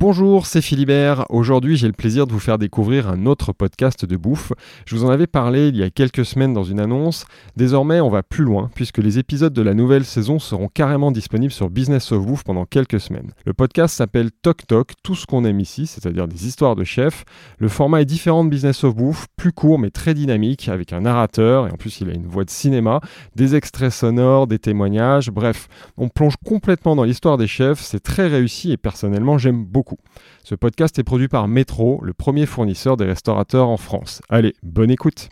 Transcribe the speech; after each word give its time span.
Bonjour, 0.00 0.46
c'est 0.46 0.62
Philibert. 0.62 1.26
Aujourd'hui, 1.28 1.76
j'ai 1.76 1.88
le 1.88 1.92
plaisir 1.92 2.28
de 2.28 2.32
vous 2.32 2.38
faire 2.38 2.56
découvrir 2.56 3.08
un 3.08 3.26
autre 3.26 3.52
podcast 3.52 4.04
de 4.04 4.16
bouffe. 4.16 4.52
Je 4.86 4.94
vous 4.94 5.04
en 5.04 5.08
avais 5.08 5.26
parlé 5.26 5.70
il 5.70 5.76
y 5.76 5.82
a 5.82 5.90
quelques 5.90 6.24
semaines 6.24 6.54
dans 6.54 6.62
une 6.62 6.78
annonce. 6.78 7.24
Désormais, 7.56 8.00
on 8.00 8.08
va 8.08 8.22
plus 8.22 8.44
loin 8.44 8.70
puisque 8.76 8.98
les 8.98 9.18
épisodes 9.18 9.52
de 9.52 9.60
la 9.60 9.74
nouvelle 9.74 10.04
saison 10.04 10.38
seront 10.38 10.68
carrément 10.68 11.10
disponibles 11.10 11.52
sur 11.52 11.68
Business 11.68 12.12
of 12.12 12.24
Bouffe 12.24 12.44
pendant 12.44 12.64
quelques 12.64 13.00
semaines. 13.00 13.32
Le 13.44 13.54
podcast 13.54 13.96
s'appelle 13.96 14.30
Toc 14.30 14.68
Toc, 14.68 14.92
tout 15.02 15.16
ce 15.16 15.26
qu'on 15.26 15.44
aime 15.44 15.58
ici, 15.58 15.88
c'est-à-dire 15.88 16.28
des 16.28 16.46
histoires 16.46 16.76
de 16.76 16.84
chefs. 16.84 17.24
Le 17.58 17.66
format 17.66 18.00
est 18.00 18.04
différent 18.04 18.44
de 18.44 18.50
Business 18.50 18.84
of 18.84 18.94
Bouffe, 18.94 19.26
plus 19.36 19.50
court 19.50 19.80
mais 19.80 19.90
très 19.90 20.14
dynamique 20.14 20.68
avec 20.68 20.92
un 20.92 21.00
narrateur 21.00 21.66
et 21.66 21.72
en 21.72 21.76
plus 21.76 22.00
il 22.00 22.08
a 22.08 22.14
une 22.14 22.28
voix 22.28 22.44
de 22.44 22.50
cinéma, 22.50 23.00
des 23.34 23.56
extraits 23.56 23.90
sonores, 23.90 24.46
des 24.46 24.60
témoignages, 24.60 25.32
bref, 25.32 25.66
on 25.96 26.08
plonge 26.08 26.36
complètement 26.46 26.94
dans 26.94 27.02
l'histoire 27.02 27.36
des 27.36 27.48
chefs, 27.48 27.80
c'est 27.80 27.98
très 27.98 28.28
réussi 28.28 28.70
et 28.70 28.76
personnellement 28.76 29.38
j'aime 29.38 29.64
beaucoup. 29.64 29.87
Ce 30.44 30.54
podcast 30.54 30.98
est 30.98 31.04
produit 31.04 31.28
par 31.28 31.48
Metro, 31.48 32.00
le 32.02 32.12
premier 32.12 32.46
fournisseur 32.46 32.96
des 32.96 33.04
restaurateurs 33.04 33.68
en 33.68 33.76
France. 33.76 34.22
Allez, 34.28 34.54
bonne 34.62 34.90
écoute 34.90 35.28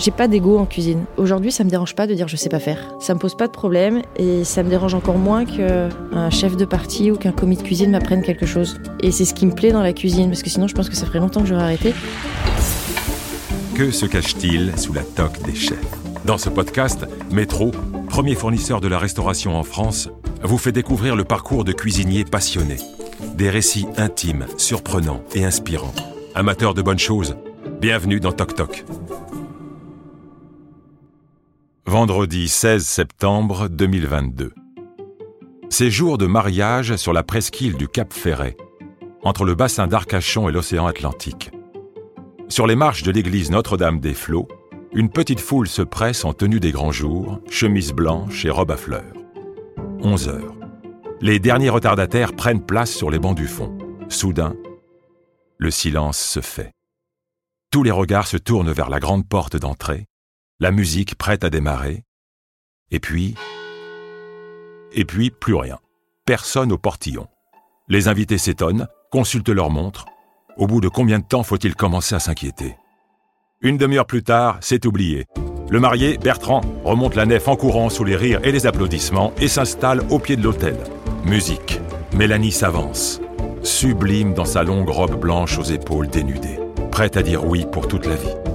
J'ai 0.00 0.12
pas 0.12 0.28
d'ego 0.28 0.56
en 0.56 0.64
cuisine. 0.64 1.04
Aujourd'hui, 1.18 1.52
ça 1.52 1.62
me 1.62 1.68
dérange 1.68 1.94
pas 1.94 2.06
de 2.06 2.14
dire 2.14 2.26
je 2.26 2.36
sais 2.36 2.48
pas 2.48 2.58
faire. 2.58 2.78
Ça 3.00 3.12
me 3.12 3.18
pose 3.18 3.36
pas 3.36 3.46
de 3.46 3.52
problème 3.52 4.00
et 4.16 4.44
ça 4.44 4.62
me 4.62 4.70
dérange 4.70 4.94
encore 4.94 5.18
moins 5.18 5.44
qu'un 5.44 6.30
chef 6.30 6.56
de 6.56 6.64
partie 6.64 7.10
ou 7.10 7.16
qu'un 7.16 7.32
commis 7.32 7.58
de 7.58 7.62
cuisine 7.62 7.90
m'apprenne 7.90 8.22
quelque 8.22 8.46
chose. 8.46 8.80
Et 9.02 9.10
c'est 9.10 9.26
ce 9.26 9.34
qui 9.34 9.44
me 9.44 9.52
plaît 9.52 9.72
dans 9.72 9.82
la 9.82 9.92
cuisine 9.92 10.30
parce 10.30 10.42
que 10.42 10.48
sinon 10.48 10.68
je 10.68 10.74
pense 10.74 10.88
que 10.88 10.96
ça 10.96 11.04
ferait 11.04 11.18
longtemps 11.18 11.42
que 11.42 11.48
j'aurais 11.48 11.64
arrêté. 11.64 11.92
Que 13.74 13.90
se 13.90 14.06
cache-t-il 14.06 14.72
sous 14.78 14.94
la 14.94 15.02
toque 15.02 15.42
des 15.42 15.54
chefs? 15.54 15.78
Dans 16.24 16.38
ce 16.38 16.48
podcast, 16.48 17.04
Métro, 17.30 17.70
premier 18.08 18.34
fournisseur 18.34 18.80
de 18.80 18.88
la 18.88 18.98
restauration 18.98 19.54
en 19.54 19.64
France, 19.64 20.08
vous 20.42 20.56
fait 20.56 20.72
découvrir 20.72 21.14
le 21.14 21.24
parcours 21.24 21.64
de 21.64 21.72
cuisiniers 21.72 22.24
passionnés. 22.24 22.78
Des 23.34 23.50
récits 23.50 23.86
intimes, 23.98 24.46
surprenants 24.56 25.20
et 25.34 25.44
inspirants. 25.44 25.92
Amateurs 26.34 26.72
de 26.72 26.80
bonnes 26.80 26.98
choses, 26.98 27.36
bienvenue 27.82 28.18
dans 28.18 28.32
Toc 28.32 28.54
Toc. 28.54 28.86
Vendredi 31.90 32.46
16 32.46 32.86
septembre 32.86 33.66
2022. 33.68 34.52
C'est 35.70 35.90
jour 35.90 36.18
de 36.18 36.26
mariage 36.26 36.94
sur 36.94 37.12
la 37.12 37.24
presqu'île 37.24 37.76
du 37.76 37.88
Cap 37.88 38.12
Ferret, 38.12 38.56
entre 39.24 39.44
le 39.44 39.56
bassin 39.56 39.88
d'Arcachon 39.88 40.48
et 40.48 40.52
l'océan 40.52 40.86
Atlantique. 40.86 41.50
Sur 42.48 42.68
les 42.68 42.76
marches 42.76 43.02
de 43.02 43.10
l'église 43.10 43.50
Notre-Dame 43.50 43.98
des 43.98 44.14
Flots, 44.14 44.46
une 44.92 45.10
petite 45.10 45.40
foule 45.40 45.66
se 45.66 45.82
presse 45.82 46.24
en 46.24 46.32
tenue 46.32 46.60
des 46.60 46.70
grands 46.70 46.92
jours, 46.92 47.40
chemise 47.50 47.92
blanche 47.92 48.44
et 48.44 48.50
robe 48.50 48.70
à 48.70 48.76
fleurs. 48.76 49.16
11 50.00 50.28
heures. 50.28 50.54
Les 51.20 51.40
derniers 51.40 51.70
retardataires 51.70 52.36
prennent 52.36 52.64
place 52.64 52.92
sur 52.92 53.10
les 53.10 53.18
bancs 53.18 53.36
du 53.36 53.48
fond. 53.48 53.76
Soudain, 54.08 54.54
le 55.58 55.72
silence 55.72 56.20
se 56.20 56.40
fait. 56.40 56.70
Tous 57.72 57.82
les 57.82 57.90
regards 57.90 58.28
se 58.28 58.36
tournent 58.36 58.70
vers 58.70 58.90
la 58.90 59.00
grande 59.00 59.28
porte 59.28 59.56
d'entrée, 59.56 60.06
la 60.60 60.72
musique 60.72 61.14
prête 61.14 61.42
à 61.42 61.50
démarrer, 61.50 62.04
et 62.90 63.00
puis... 63.00 63.34
Et 64.92 65.06
puis 65.06 65.30
plus 65.30 65.54
rien. 65.54 65.78
Personne 66.26 66.70
au 66.70 66.76
portillon. 66.76 67.28
Les 67.88 68.08
invités 68.08 68.36
s'étonnent, 68.36 68.86
consultent 69.10 69.48
leur 69.48 69.70
montre. 69.70 70.04
Au 70.58 70.66
bout 70.66 70.80
de 70.80 70.88
combien 70.88 71.18
de 71.18 71.24
temps 71.24 71.44
faut-il 71.44 71.74
commencer 71.74 72.14
à 72.14 72.20
s'inquiéter? 72.20 72.76
Une 73.62 73.78
demi-heure 73.78 74.06
plus 74.06 74.22
tard, 74.22 74.58
c'est 74.60 74.84
oublié. 74.84 75.26
Le 75.70 75.80
marié, 75.80 76.18
Bertrand, 76.18 76.60
remonte 76.84 77.14
la 77.14 77.24
nef 77.24 77.48
en 77.48 77.56
courant 77.56 77.88
sous 77.88 78.04
les 78.04 78.16
rires 78.16 78.40
et 78.44 78.52
les 78.52 78.66
applaudissements 78.66 79.32
et 79.38 79.48
s'installe 79.48 80.02
au 80.10 80.18
pied 80.18 80.36
de 80.36 80.42
l'autel. 80.42 80.76
Musique. 81.24 81.80
Mélanie 82.12 82.52
s'avance, 82.52 83.20
sublime 83.62 84.34
dans 84.34 84.44
sa 84.44 84.64
longue 84.64 84.90
robe 84.90 85.18
blanche 85.18 85.58
aux 85.58 85.62
épaules 85.62 86.08
dénudées, 86.08 86.58
prête 86.90 87.16
à 87.16 87.22
dire 87.22 87.46
oui 87.46 87.66
pour 87.70 87.86
toute 87.86 88.06
la 88.06 88.16
vie. 88.16 88.49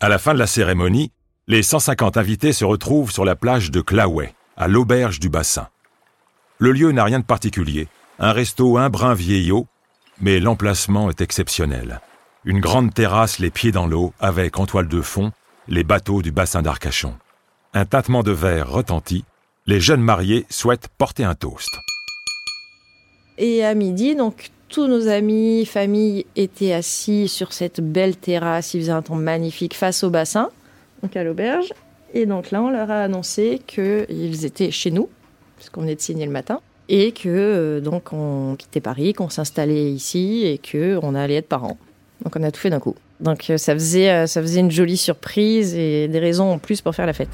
À 0.00 0.08
la 0.08 0.18
fin 0.18 0.32
de 0.32 0.38
la 0.38 0.46
cérémonie, 0.46 1.10
les 1.48 1.64
150 1.64 2.16
invités 2.18 2.52
se 2.52 2.64
retrouvent 2.64 3.10
sur 3.10 3.24
la 3.24 3.34
plage 3.34 3.72
de 3.72 3.80
Claouet, 3.80 4.32
à 4.56 4.68
l'auberge 4.68 5.18
du 5.18 5.28
bassin. 5.28 5.66
Le 6.58 6.70
lieu 6.70 6.92
n'a 6.92 7.02
rien 7.02 7.18
de 7.18 7.24
particulier, 7.24 7.88
un 8.20 8.30
resto 8.30 8.78
un 8.78 8.90
brin 8.90 9.14
vieillot, 9.14 9.66
mais 10.20 10.38
l'emplacement 10.38 11.10
est 11.10 11.20
exceptionnel. 11.20 12.00
Une 12.44 12.60
grande 12.60 12.94
terrasse 12.94 13.40
les 13.40 13.50
pieds 13.50 13.72
dans 13.72 13.88
l'eau, 13.88 14.12
avec 14.20 14.60
en 14.60 14.66
toile 14.66 14.86
de 14.86 15.00
fond 15.00 15.32
les 15.66 15.82
bateaux 15.82 16.22
du 16.22 16.30
bassin 16.30 16.62
d'Arcachon. 16.62 17.16
Un 17.74 17.84
tintement 17.84 18.22
de 18.22 18.30
verre 18.30 18.70
retentit, 18.70 19.24
les 19.66 19.80
jeunes 19.80 20.00
mariés 20.00 20.46
souhaitent 20.48 20.88
porter 20.96 21.24
un 21.24 21.34
toast. 21.34 21.76
Et 23.36 23.64
à 23.64 23.74
midi, 23.74 24.14
donc 24.14 24.52
tous 24.68 24.86
nos 24.86 25.08
amis, 25.08 25.64
familles 25.66 26.26
étaient 26.36 26.72
assis 26.72 27.28
sur 27.28 27.52
cette 27.52 27.80
belle 27.80 28.16
terrasse. 28.16 28.74
Il 28.74 28.80
faisait 28.80 28.92
un 28.92 29.02
temps 29.02 29.14
magnifique 29.14 29.74
face 29.74 30.04
au 30.04 30.10
bassin, 30.10 30.50
donc 31.02 31.16
à 31.16 31.24
l'auberge. 31.24 31.72
Et 32.14 32.26
donc 32.26 32.50
là, 32.50 32.62
on 32.62 32.70
leur 32.70 32.90
a 32.90 33.02
annoncé 33.02 33.60
qu'ils 33.66 34.44
étaient 34.44 34.70
chez 34.70 34.90
nous, 34.90 35.08
puisqu'on 35.56 35.82
venait 35.82 35.94
de 35.94 36.00
signer 36.00 36.26
le 36.26 36.32
matin, 36.32 36.60
et 36.88 37.12
que 37.12 37.28
euh, 37.28 37.80
donc 37.80 38.12
on 38.12 38.56
quittait 38.56 38.80
Paris, 38.80 39.12
qu'on 39.12 39.28
s'installait 39.28 39.90
ici 39.90 40.46
et 40.46 40.58
que 40.58 40.98
on 41.02 41.14
allait 41.14 41.36
être 41.36 41.48
parents. 41.48 41.78
Donc 42.24 42.36
on 42.36 42.42
a 42.42 42.50
tout 42.50 42.60
fait 42.60 42.70
d'un 42.70 42.80
coup. 42.80 42.94
Donc 43.20 43.50
euh, 43.50 43.56
ça 43.56 43.74
faisait, 43.74 44.10
euh, 44.10 44.26
ça 44.26 44.40
faisait 44.40 44.60
une 44.60 44.70
jolie 44.70 44.96
surprise 44.96 45.74
et 45.74 46.08
des 46.08 46.18
raisons 46.18 46.50
en 46.50 46.58
plus 46.58 46.80
pour 46.80 46.94
faire 46.94 47.06
la 47.06 47.12
fête. 47.12 47.30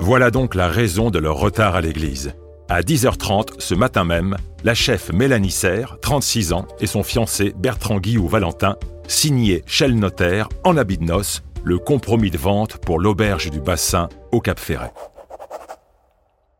Voilà 0.00 0.30
donc 0.30 0.54
la 0.54 0.68
raison 0.68 1.10
de 1.10 1.18
leur 1.18 1.36
retard 1.38 1.76
à 1.76 1.80
l'église. 1.80 2.32
À 2.72 2.82
10h30 2.82 3.58
ce 3.58 3.74
matin 3.74 4.04
même, 4.04 4.36
la 4.62 4.74
chef 4.74 5.12
Mélanie 5.12 5.50
Serre, 5.50 5.98
36 6.02 6.52
ans, 6.52 6.68
et 6.78 6.86
son 6.86 7.02
fiancé 7.02 7.52
Bertrand 7.56 7.98
Guillou 7.98 8.28
Valentin 8.28 8.76
signaient 9.08 9.64
chez 9.66 9.88
le 9.88 9.94
notaire, 9.94 10.48
en 10.62 10.76
habit 10.76 10.96
de 10.96 11.02
noces, 11.02 11.42
le 11.64 11.80
compromis 11.80 12.30
de 12.30 12.38
vente 12.38 12.76
pour 12.76 13.00
l'auberge 13.00 13.50
du 13.50 13.60
bassin 13.60 14.08
au 14.30 14.40
Cap 14.40 14.60
Ferret. 14.60 14.92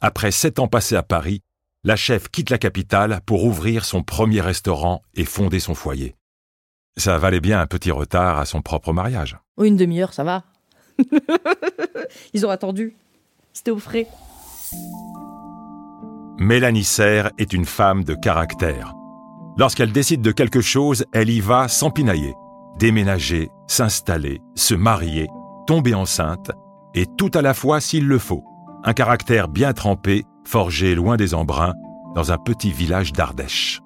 Après 0.01 0.33
sept 0.33 0.59
ans 0.59 0.67
passés 0.67 0.97
à 0.97 1.05
Paris, 1.05 1.43
la 1.85 1.95
chef 1.95 2.29
quitte 2.29 2.51
la 2.51 2.59
capitale 2.59 3.21
pour 3.25 3.45
ouvrir 3.45 3.85
son 3.85 4.03
premier 4.03 4.41
restaurant 4.41 5.03
et 5.15 5.25
fonder 5.25 5.61
son 5.61 5.77
foyer. 5.77 6.17
Ça 6.97 7.19
valait 7.19 7.41
bien 7.41 7.61
un 7.61 7.69
petit 7.69 7.93
retard 7.93 8.37
à 8.41 8.47
son 8.47 8.63
propre 8.63 8.93
mariage. 8.93 9.39
Une 9.63 9.77
demi-heure, 9.77 10.13
ça 10.13 10.25
va. 10.25 10.43
Ils 12.33 12.45
ont 12.45 12.51
attendu. 12.51 12.97
C'était 13.53 13.71
au 13.71 13.79
frais. 13.79 14.09
Mélanie 16.41 16.85
Serre 16.85 17.31
est 17.37 17.53
une 17.53 17.67
femme 17.67 18.03
de 18.03 18.15
caractère. 18.15 18.95
Lorsqu'elle 19.59 19.93
décide 19.93 20.23
de 20.23 20.33
quelque 20.33 20.63
chose, 20.63 21.05
elle 21.13 21.29
y 21.29 21.39
va 21.39 21.69
sans 21.69 21.91
pinailler. 21.91 22.35
Déménager, 22.79 23.51
s'installer, 23.67 24.41
se 24.55 24.75
marier, 24.75 25.29
tomber 25.67 25.93
enceinte, 25.93 26.51
et 26.95 27.05
tout 27.19 27.31
à 27.35 27.43
la 27.43 27.53
fois 27.53 27.79
s'il 27.79 28.09
le 28.09 28.17
faut. 28.17 28.43
Un 28.85 28.95
caractère 28.95 29.49
bien 29.49 29.75
trempé, 29.75 30.25
forgé 30.47 30.95
loin 30.95 31.19
des 31.19 31.35
embruns, 31.35 31.75
dans 32.15 32.33
un 32.33 32.39
petit 32.39 32.73
village 32.73 33.13
d'Ardèche. 33.13 33.83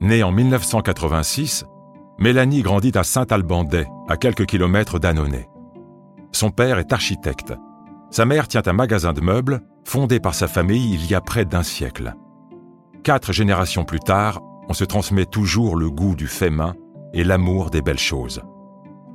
Née 0.00 0.22
en 0.22 0.32
1986, 0.32 1.66
Mélanie 2.18 2.62
grandit 2.62 2.92
à 2.94 3.04
Saint-Albandais, 3.04 3.86
à 4.08 4.16
quelques 4.16 4.46
kilomètres 4.46 4.98
d'Annonay. 4.98 5.46
Son 6.32 6.48
père 6.48 6.78
est 6.78 6.94
architecte. 6.94 7.52
Sa 8.10 8.24
mère 8.24 8.48
tient 8.48 8.62
un 8.64 8.72
magasin 8.72 9.12
de 9.12 9.20
meubles 9.20 9.60
fondé 9.84 10.20
par 10.20 10.34
sa 10.34 10.48
famille 10.48 10.94
il 10.94 11.06
y 11.10 11.14
a 11.14 11.20
près 11.20 11.44
d'un 11.44 11.62
siècle. 11.62 12.14
Quatre 13.02 13.32
générations 13.32 13.84
plus 13.84 14.00
tard, 14.00 14.40
on 14.68 14.72
se 14.72 14.84
transmet 14.84 15.26
toujours 15.26 15.76
le 15.76 15.90
goût 15.90 16.14
du 16.14 16.26
fait 16.26 16.50
main 16.50 16.74
et 17.12 17.24
l'amour 17.24 17.70
des 17.70 17.82
belles 17.82 17.98
choses. 17.98 18.42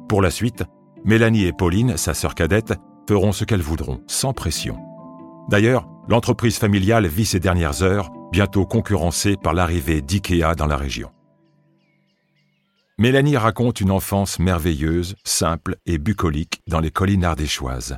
Pour 0.08 0.22
la 0.22 0.32
suite, 0.32 0.64
Mélanie 1.04 1.46
et 1.46 1.54
Pauline, 1.54 1.98
sa 1.98 2.14
sœur 2.14 2.36
cadette, 2.36 2.74
feront 3.08 3.32
ce 3.32 3.46
qu'elles 3.46 3.62
voudront, 3.62 4.02
sans 4.08 4.34
pression. 4.34 4.78
D'ailleurs, 5.50 5.88
l'entreprise 6.08 6.58
familiale 6.58 7.08
vit 7.08 7.26
ses 7.26 7.40
dernières 7.40 7.82
heures, 7.82 8.12
bientôt 8.32 8.66
concurrencée 8.66 9.36
par 9.36 9.54
l'arrivée 9.54 10.02
d'IKEA 10.02 10.54
dans 10.56 10.68
la 10.68 10.78
région. 10.78 11.10
Mélanie 13.00 13.38
raconte 13.38 13.82
une 13.82 13.92
enfance 13.92 14.40
merveilleuse, 14.40 15.16
simple 15.24 15.78
et 15.86 15.98
bucolique 15.98 16.62
dans 16.68 16.82
les 16.82 16.92
collines 16.92 17.24
ardéchoises 17.24 17.98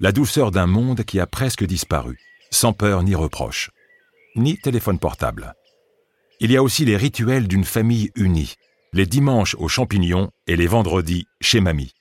la 0.00 0.12
douceur 0.12 0.50
d'un 0.50 0.66
monde 0.66 1.04
qui 1.04 1.20
a 1.20 1.26
presque 1.26 1.64
disparu, 1.64 2.18
sans 2.50 2.72
peur 2.72 3.02
ni 3.02 3.14
reproche, 3.14 3.70
ni 4.34 4.56
téléphone 4.56 4.98
portable. 4.98 5.54
Il 6.40 6.50
y 6.50 6.56
a 6.56 6.62
aussi 6.62 6.86
les 6.86 6.96
rituels 6.96 7.46
d'une 7.46 7.64
famille 7.64 8.10
unie, 8.14 8.54
les 8.94 9.04
dimanches 9.04 9.54
aux 9.58 9.68
champignons 9.68 10.30
et 10.46 10.56
les 10.56 10.66
vendredis 10.66 11.26
chez 11.42 11.60
mamie. 11.60 11.92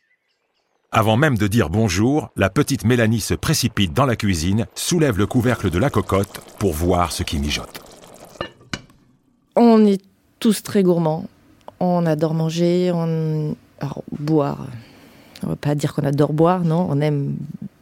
Avant 0.91 1.17
même 1.17 1.37
de 1.37 1.47
dire 1.47 1.69
bonjour, 1.69 2.29
la 2.37 2.49
petite 2.49 2.85
Mélanie 2.85 3.19
se 3.19 3.33
précipite 3.33 3.93
dans 3.93 4.05
la 4.05 4.15
cuisine, 4.15 4.65
soulève 4.75 5.17
le 5.17 5.27
couvercle 5.27 5.69
de 5.69 5.77
la 5.77 5.89
cocotte 5.89 6.39
pour 6.57 6.73
voir 6.73 7.11
ce 7.11 7.23
qui 7.23 7.37
mijote. 7.37 7.81
On 9.57 9.85
est 9.85 10.01
tous 10.39 10.63
très 10.63 10.83
gourmands. 10.83 11.27
On 11.81 12.05
adore 12.05 12.33
manger, 12.33 12.91
on... 12.93 13.55
Alors, 13.81 14.03
boire. 14.17 14.67
On 15.43 15.47
va 15.47 15.55
pas 15.57 15.75
dire 15.75 15.93
qu'on 15.93 16.03
adore 16.03 16.33
boire, 16.33 16.63
non, 16.63 16.87
on 16.89 16.99
aime 17.01 17.35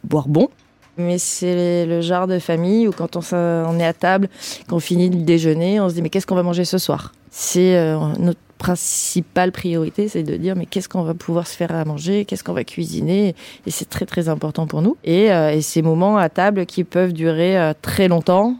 boire 0.07 0.27
bon. 0.27 0.49
Mais 0.97 1.19
c'est 1.19 1.85
le 1.85 2.01
genre 2.01 2.25
de 2.25 2.39
famille 2.39 2.87
où 2.87 2.91
quand 2.91 3.15
on, 3.15 3.79
est 3.79 3.85
à 3.85 3.93
table, 3.93 4.29
qu'on 4.67 4.79
finit 4.79 5.09
le 5.09 5.21
déjeuner, 5.21 5.79
on 5.79 5.89
se 5.89 5.93
dit 5.93 6.01
mais 6.01 6.09
qu'est-ce 6.09 6.25
qu'on 6.25 6.35
va 6.35 6.43
manger 6.43 6.65
ce 6.65 6.79
soir? 6.79 7.13
C'est 7.29 7.77
euh, 7.77 7.99
notre 8.17 8.39
principale 8.57 9.51
priorité, 9.51 10.07
c'est 10.07 10.23
de 10.23 10.35
dire 10.37 10.55
mais 10.55 10.65
qu'est-ce 10.65 10.89
qu'on 10.89 11.03
va 11.03 11.13
pouvoir 11.13 11.45
se 11.45 11.55
faire 11.55 11.71
à 11.71 11.85
manger, 11.85 12.25
qu'est-ce 12.25 12.43
qu'on 12.43 12.53
va 12.53 12.63
cuisiner, 12.63 13.35
et 13.67 13.71
c'est 13.71 13.87
très 13.87 14.07
très 14.07 14.27
important 14.27 14.65
pour 14.65 14.81
nous. 14.81 14.97
Et, 15.03 15.31
euh, 15.31 15.61
ces 15.61 15.83
moments 15.83 16.17
à 16.17 16.29
table 16.29 16.65
qui 16.65 16.83
peuvent 16.83 17.13
durer 17.13 17.59
euh, 17.59 17.73
très 17.79 18.07
longtemps 18.07 18.55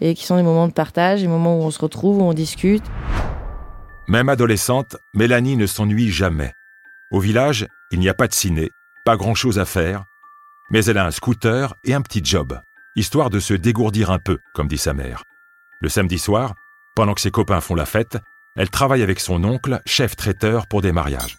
et 0.00 0.14
qui 0.14 0.24
sont 0.26 0.36
des 0.36 0.42
moments 0.42 0.66
de 0.66 0.72
partage, 0.72 1.20
des 1.20 1.28
moments 1.28 1.60
où 1.60 1.62
on 1.62 1.70
se 1.70 1.78
retrouve, 1.78 2.18
où 2.18 2.22
on 2.22 2.32
discute. 2.32 2.82
Même 4.08 4.28
adolescente, 4.28 4.96
Mélanie 5.14 5.56
ne 5.56 5.66
s'ennuie 5.66 6.10
jamais. 6.10 6.52
Au 7.12 7.20
village, 7.20 7.66
il 7.92 8.00
n'y 8.00 8.08
a 8.08 8.14
pas 8.14 8.26
de 8.26 8.34
ciné, 8.34 8.70
pas 9.04 9.16
grand-chose 9.16 9.60
à 9.60 9.64
faire, 9.64 10.04
mais 10.70 10.84
elle 10.84 10.98
a 10.98 11.06
un 11.06 11.10
scooter 11.10 11.74
et 11.84 11.94
un 11.94 12.02
petit 12.02 12.24
job, 12.24 12.60
histoire 12.96 13.30
de 13.30 13.40
se 13.40 13.54
dégourdir 13.54 14.10
un 14.10 14.18
peu, 14.18 14.38
comme 14.54 14.68
dit 14.68 14.78
sa 14.78 14.94
mère. 14.94 15.22
Le 15.80 15.88
samedi 15.88 16.18
soir, 16.18 16.54
pendant 16.94 17.14
que 17.14 17.20
ses 17.20 17.30
copains 17.30 17.60
font 17.60 17.74
la 17.74 17.86
fête, 17.86 18.18
elle 18.56 18.70
travaille 18.70 19.02
avec 19.02 19.20
son 19.20 19.44
oncle, 19.44 19.80
chef 19.84 20.16
traiteur 20.16 20.66
pour 20.66 20.80
des 20.80 20.92
mariages. 20.92 21.36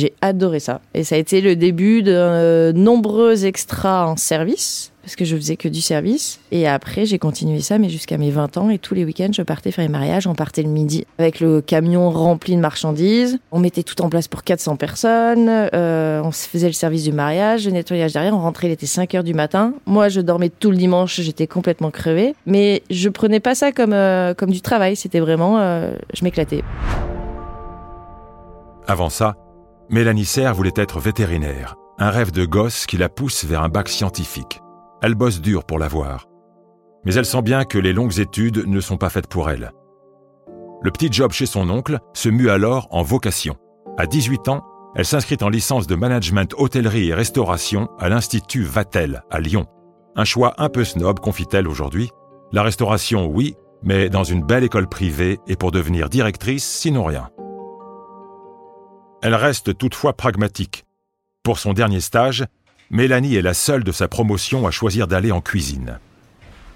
J'ai 0.00 0.14
adoré 0.22 0.60
ça. 0.60 0.80
Et 0.94 1.04
ça 1.04 1.16
a 1.16 1.18
été 1.18 1.42
le 1.42 1.56
début 1.56 2.02
de 2.02 2.14
euh, 2.14 2.72
nombreux 2.72 3.44
extras 3.44 4.06
en 4.06 4.16
service, 4.16 4.92
parce 5.02 5.14
que 5.14 5.26
je 5.26 5.36
faisais 5.36 5.56
que 5.56 5.68
du 5.68 5.82
service. 5.82 6.40
Et 6.52 6.66
après, 6.66 7.04
j'ai 7.04 7.18
continué 7.18 7.60
ça, 7.60 7.76
mais 7.76 7.90
jusqu'à 7.90 8.16
mes 8.16 8.30
20 8.30 8.56
ans. 8.56 8.70
Et 8.70 8.78
tous 8.78 8.94
les 8.94 9.04
week-ends, 9.04 9.28
je 9.30 9.42
partais 9.42 9.72
faire 9.72 9.84
les 9.84 9.90
mariages. 9.90 10.26
On 10.26 10.34
partait 10.34 10.62
le 10.62 10.70
midi 10.70 11.04
avec 11.18 11.40
le 11.40 11.60
camion 11.60 12.08
rempli 12.08 12.56
de 12.56 12.62
marchandises. 12.62 13.38
On 13.52 13.58
mettait 13.58 13.82
tout 13.82 14.00
en 14.00 14.08
place 14.08 14.26
pour 14.26 14.42
400 14.42 14.76
personnes. 14.76 15.50
Euh, 15.50 16.22
on 16.24 16.30
faisait 16.30 16.68
le 16.68 16.72
service 16.72 17.04
du 17.04 17.12
mariage, 17.12 17.66
le 17.66 17.72
nettoyage 17.72 18.14
derrière. 18.14 18.34
On 18.34 18.40
rentrait, 18.40 18.68
il 18.68 18.72
était 18.72 18.86
5 18.86 19.14
heures 19.16 19.24
du 19.24 19.34
matin. 19.34 19.74
Moi, 19.84 20.08
je 20.08 20.22
dormais 20.22 20.48
tout 20.48 20.70
le 20.70 20.78
dimanche. 20.78 21.20
J'étais 21.20 21.46
complètement 21.46 21.90
crevée. 21.90 22.34
Mais 22.46 22.82
je 22.88 23.10
prenais 23.10 23.40
pas 23.40 23.54
ça 23.54 23.70
comme, 23.70 23.92
euh, 23.92 24.32
comme 24.32 24.50
du 24.50 24.62
travail. 24.62 24.96
C'était 24.96 25.20
vraiment, 25.20 25.58
je 26.14 26.24
m'éclatais. 26.24 26.64
Avant 28.86 29.10
ça, 29.10 29.36
Mélanie 29.90 30.24
Serre 30.24 30.54
voulait 30.54 30.70
être 30.76 31.00
vétérinaire, 31.00 31.74
un 31.98 32.10
rêve 32.10 32.30
de 32.30 32.44
gosse 32.44 32.86
qui 32.86 32.96
la 32.96 33.08
pousse 33.08 33.44
vers 33.44 33.64
un 33.64 33.68
bac 33.68 33.88
scientifique. 33.88 34.60
Elle 35.02 35.16
bosse 35.16 35.40
dur 35.40 35.64
pour 35.64 35.80
l'avoir. 35.80 36.28
Mais 37.04 37.14
elle 37.14 37.26
sent 37.26 37.42
bien 37.42 37.64
que 37.64 37.76
les 37.76 37.92
longues 37.92 38.20
études 38.20 38.68
ne 38.68 38.80
sont 38.80 38.98
pas 38.98 39.10
faites 39.10 39.26
pour 39.26 39.50
elle. 39.50 39.72
Le 40.82 40.92
petit 40.92 41.10
job 41.10 41.32
chez 41.32 41.46
son 41.46 41.68
oncle 41.68 41.98
se 42.14 42.28
mue 42.28 42.50
alors 42.50 42.86
en 42.92 43.02
vocation. 43.02 43.56
À 43.98 44.06
18 44.06 44.48
ans, 44.48 44.64
elle 44.94 45.06
s'inscrit 45.06 45.38
en 45.40 45.48
licence 45.48 45.88
de 45.88 45.96
management 45.96 46.54
hôtellerie 46.56 47.08
et 47.08 47.14
restauration 47.14 47.88
à 47.98 48.08
l'Institut 48.08 48.62
Vatel, 48.62 49.24
à 49.28 49.40
Lyon. 49.40 49.66
Un 50.14 50.24
choix 50.24 50.54
un 50.58 50.68
peu 50.68 50.84
snob, 50.84 51.18
confie-t-elle 51.18 51.66
aujourd'hui. 51.66 52.10
La 52.52 52.62
restauration, 52.62 53.26
oui, 53.26 53.56
mais 53.82 54.08
dans 54.08 54.24
une 54.24 54.44
belle 54.44 54.62
école 54.62 54.88
privée 54.88 55.40
et 55.48 55.56
pour 55.56 55.72
devenir 55.72 56.08
directrice, 56.08 56.64
sinon 56.64 57.02
rien. 57.02 57.28
Elle 59.22 59.34
reste 59.34 59.76
toutefois 59.76 60.14
pragmatique. 60.14 60.84
Pour 61.42 61.58
son 61.58 61.72
dernier 61.72 62.00
stage, 62.00 62.46
Mélanie 62.90 63.36
est 63.36 63.42
la 63.42 63.54
seule 63.54 63.84
de 63.84 63.92
sa 63.92 64.08
promotion 64.08 64.66
à 64.66 64.70
choisir 64.70 65.06
d'aller 65.06 65.30
en 65.30 65.40
cuisine. 65.40 65.98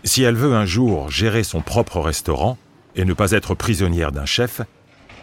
Si 0.05 0.23
elle 0.23 0.37
veut 0.37 0.55
un 0.55 0.67
jour 0.67 1.11
gérer 1.11 1.43
son 1.43 1.62
propre 1.62 2.00
restaurant 2.00 2.58
et 2.96 3.05
ne 3.05 3.14
pas 3.14 3.32
être 3.32 3.55
prisonnière 3.55 4.12
d'un 4.12 4.26
chef, 4.26 4.61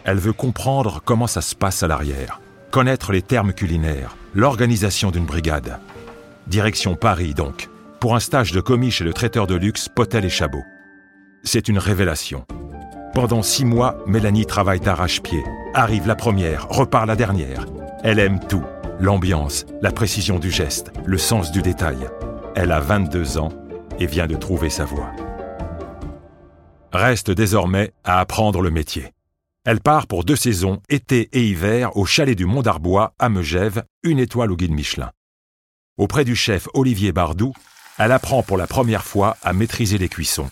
elle 0.04 0.18
veut 0.18 0.32
comprendre 0.32 1.00
comment 1.04 1.28
ça 1.28 1.40
se 1.40 1.54
passe 1.54 1.84
à 1.84 1.86
l'arrière, 1.86 2.40
connaître 2.72 3.12
les 3.12 3.22
termes 3.22 3.52
culinaires, 3.52 4.16
l'organisation 4.34 5.12
d'une 5.12 5.24
brigade. 5.24 5.78
Direction 6.48 6.96
Paris 6.96 7.34
donc, 7.34 7.68
pour 8.00 8.16
un 8.16 8.20
stage 8.20 8.50
de 8.50 8.60
commis 8.60 8.90
chez 8.90 9.04
le 9.04 9.12
traiteur 9.12 9.46
de 9.46 9.54
luxe 9.54 9.88
Potel 9.88 10.24
et 10.24 10.30
Chabot. 10.30 10.64
C'est 11.44 11.68
une 11.68 11.78
révélation. 11.78 12.44
Pendant 13.14 13.42
six 13.42 13.64
mois, 13.64 13.96
Mélanie 14.06 14.46
travaille 14.46 14.80
d'arrache-pied. 14.80 15.44
Arrive 15.74 16.06
la 16.06 16.16
première, 16.16 16.68
repart 16.68 17.06
la 17.06 17.16
dernière. 17.16 17.64
Elle 18.04 18.18
aime 18.18 18.40
tout. 18.46 18.62
L'ambiance, 19.00 19.64
la 19.80 19.90
précision 19.90 20.38
du 20.38 20.50
geste, 20.50 20.92
le 21.06 21.16
sens 21.16 21.50
du 21.50 21.62
détail. 21.62 21.96
Elle 22.54 22.72
a 22.72 22.80
22 22.80 23.38
ans 23.38 23.48
et 23.98 24.04
vient 24.04 24.26
de 24.26 24.36
trouver 24.36 24.68
sa 24.68 24.84
voie. 24.84 25.10
Reste 26.92 27.30
désormais 27.30 27.94
à 28.04 28.20
apprendre 28.20 28.60
le 28.60 28.70
métier. 28.70 29.12
Elle 29.64 29.80
part 29.80 30.06
pour 30.06 30.24
deux 30.24 30.36
saisons, 30.36 30.82
été 30.90 31.30
et 31.32 31.42
hiver, 31.42 31.96
au 31.96 32.04
chalet 32.04 32.36
du 32.36 32.44
Mont 32.44 32.60
d'Arbois, 32.60 33.14
à 33.18 33.30
Megève, 33.30 33.84
une 34.02 34.18
étoile 34.18 34.52
au 34.52 34.56
guide 34.56 34.72
Michelin. 34.72 35.10
Auprès 35.96 36.26
du 36.26 36.36
chef 36.36 36.68
Olivier 36.74 37.12
Bardou, 37.12 37.54
elle 37.98 38.12
apprend 38.12 38.42
pour 38.42 38.58
la 38.58 38.66
première 38.66 39.04
fois 39.04 39.38
à 39.42 39.54
maîtriser 39.54 39.96
les 39.96 40.10
cuissons. 40.10 40.50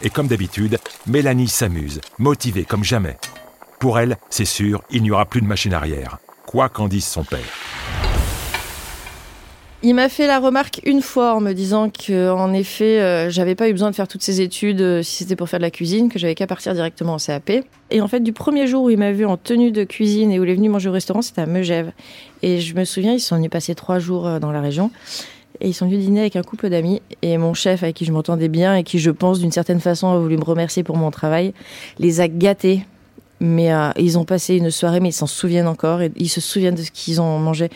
Et 0.00 0.10
comme 0.10 0.28
d'habitude, 0.28 0.78
Mélanie 1.08 1.48
s'amuse, 1.48 2.00
motivée 2.18 2.64
comme 2.64 2.84
jamais. 2.84 3.16
Pour 3.84 3.98
elle, 3.98 4.16
c'est 4.30 4.46
sûr, 4.46 4.80
il 4.90 5.02
n'y 5.02 5.10
aura 5.10 5.26
plus 5.26 5.42
de 5.42 5.46
machine 5.46 5.74
arrière, 5.74 6.16
quoi 6.46 6.70
qu'en 6.70 6.88
dise 6.88 7.04
son 7.04 7.22
père. 7.22 7.44
Il 9.82 9.94
m'a 9.94 10.08
fait 10.08 10.26
la 10.26 10.38
remarque 10.38 10.80
une 10.86 11.02
fois 11.02 11.34
en 11.34 11.40
me 11.42 11.52
disant 11.52 11.90
que, 11.90 12.30
en 12.30 12.54
effet, 12.54 13.02
euh, 13.02 13.28
j'avais 13.28 13.54
pas 13.54 13.68
eu 13.68 13.72
besoin 13.72 13.90
de 13.90 13.94
faire 13.94 14.08
toutes 14.08 14.22
ces 14.22 14.40
études 14.40 14.80
euh, 14.80 15.02
si 15.02 15.16
c'était 15.16 15.36
pour 15.36 15.50
faire 15.50 15.58
de 15.58 15.64
la 15.64 15.70
cuisine, 15.70 16.08
que 16.08 16.18
j'avais 16.18 16.34
qu'à 16.34 16.46
partir 16.46 16.72
directement 16.72 17.12
en 17.12 17.18
CAP. 17.18 17.66
Et 17.90 18.00
en 18.00 18.08
fait, 18.08 18.20
du 18.20 18.32
premier 18.32 18.66
jour 18.66 18.84
où 18.84 18.88
il 18.88 18.96
m'a 18.96 19.12
vu 19.12 19.26
en 19.26 19.36
tenue 19.36 19.70
de 19.70 19.84
cuisine 19.84 20.32
et 20.32 20.40
où 20.40 20.44
il 20.44 20.50
est 20.50 20.54
venu 20.54 20.70
manger 20.70 20.88
au 20.88 20.92
restaurant, 20.92 21.20
c'était 21.20 21.42
à 21.42 21.46
Megève. 21.46 21.92
Et 22.40 22.60
je 22.60 22.74
me 22.74 22.86
souviens, 22.86 23.12
ils 23.12 23.20
sont 23.20 23.36
venus 23.36 23.50
passer 23.50 23.74
trois 23.74 23.98
jours 23.98 24.26
euh, 24.26 24.38
dans 24.38 24.50
la 24.50 24.62
région. 24.62 24.90
Et 25.60 25.68
ils 25.68 25.74
sont 25.74 25.84
venus 25.84 26.00
dîner 26.00 26.20
avec 26.20 26.36
un 26.36 26.42
couple 26.42 26.70
d'amis. 26.70 27.02
Et 27.20 27.36
mon 27.36 27.52
chef, 27.52 27.82
avec 27.82 27.96
qui 27.96 28.06
je 28.06 28.12
m'entendais 28.12 28.48
bien 28.48 28.76
et 28.76 28.82
qui, 28.82 28.98
je 28.98 29.10
pense, 29.10 29.40
d'une 29.40 29.52
certaine 29.52 29.80
façon, 29.80 30.10
a 30.10 30.18
voulu 30.18 30.38
me 30.38 30.44
remercier 30.44 30.82
pour 30.84 30.96
mon 30.96 31.10
travail, 31.10 31.52
les 31.98 32.22
a 32.22 32.28
gâtés. 32.28 32.86
Mais 33.46 33.70
euh, 33.74 33.90
ils 33.98 34.18
ont 34.18 34.24
passé 34.24 34.56
une 34.56 34.70
soirée, 34.70 35.00
mais 35.00 35.10
ils 35.10 35.12
s'en 35.12 35.26
souviennent 35.26 35.66
encore. 35.66 36.00
Ils 36.16 36.30
se 36.30 36.40
souviennent 36.40 36.76
de 36.76 36.82
ce 36.82 36.90
qu'ils 36.90 37.20
ont 37.20 37.38
mangé. 37.38 37.68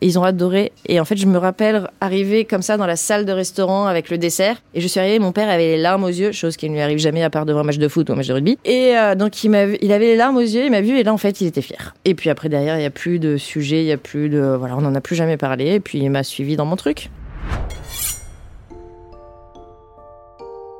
Ils 0.00 0.20
ont 0.20 0.22
adoré. 0.22 0.70
Et 0.86 1.00
en 1.00 1.04
fait, 1.04 1.16
je 1.16 1.26
me 1.26 1.36
rappelle 1.36 1.90
arriver 2.00 2.44
comme 2.44 2.62
ça 2.62 2.76
dans 2.76 2.86
la 2.86 2.94
salle 2.94 3.24
de 3.24 3.32
restaurant 3.32 3.86
avec 3.86 4.08
le 4.08 4.18
dessert. 4.18 4.62
Et 4.72 4.80
je 4.80 4.86
suis 4.86 5.00
arrivée, 5.00 5.18
mon 5.18 5.32
père 5.32 5.48
avait 5.48 5.76
les 5.76 5.78
larmes 5.78 6.04
aux 6.04 6.08
yeux, 6.08 6.30
chose 6.30 6.56
qui 6.56 6.70
ne 6.70 6.74
lui 6.74 6.80
arrive 6.80 6.98
jamais 6.98 7.24
à 7.24 7.28
part 7.28 7.44
devant 7.44 7.60
un 7.60 7.64
match 7.64 7.78
de 7.78 7.88
foot 7.88 8.08
ou 8.08 8.12
un 8.12 8.16
match 8.16 8.28
de 8.28 8.34
rugby. 8.34 8.56
Et 8.64 8.96
euh, 8.96 9.16
donc, 9.16 9.42
il, 9.42 9.50
il 9.82 9.92
avait 9.92 10.06
les 10.06 10.16
larmes 10.16 10.36
aux 10.36 10.40
yeux, 10.42 10.64
il 10.64 10.70
m'a 10.70 10.80
vu, 10.80 10.96
et 10.96 11.02
là, 11.02 11.12
en 11.12 11.18
fait, 11.18 11.40
il 11.40 11.48
était 11.48 11.60
fier. 11.60 11.96
Et 12.04 12.14
puis 12.14 12.30
après, 12.30 12.48
derrière, 12.48 12.76
il 12.76 12.80
n'y 12.80 12.86
a 12.86 12.90
plus 12.90 13.18
de 13.18 13.36
sujet, 13.36 13.82
il 13.82 13.86
n'y 13.86 13.92
a 13.92 13.98
plus 13.98 14.28
de. 14.28 14.54
Voilà, 14.56 14.76
on 14.76 14.80
n'en 14.80 14.94
a 14.94 15.00
plus 15.00 15.16
jamais 15.16 15.36
parlé. 15.36 15.74
Et 15.74 15.80
puis, 15.80 15.98
il 15.98 16.10
m'a 16.10 16.22
suivi 16.22 16.54
dans 16.54 16.66
mon 16.66 16.76
truc. 16.76 17.10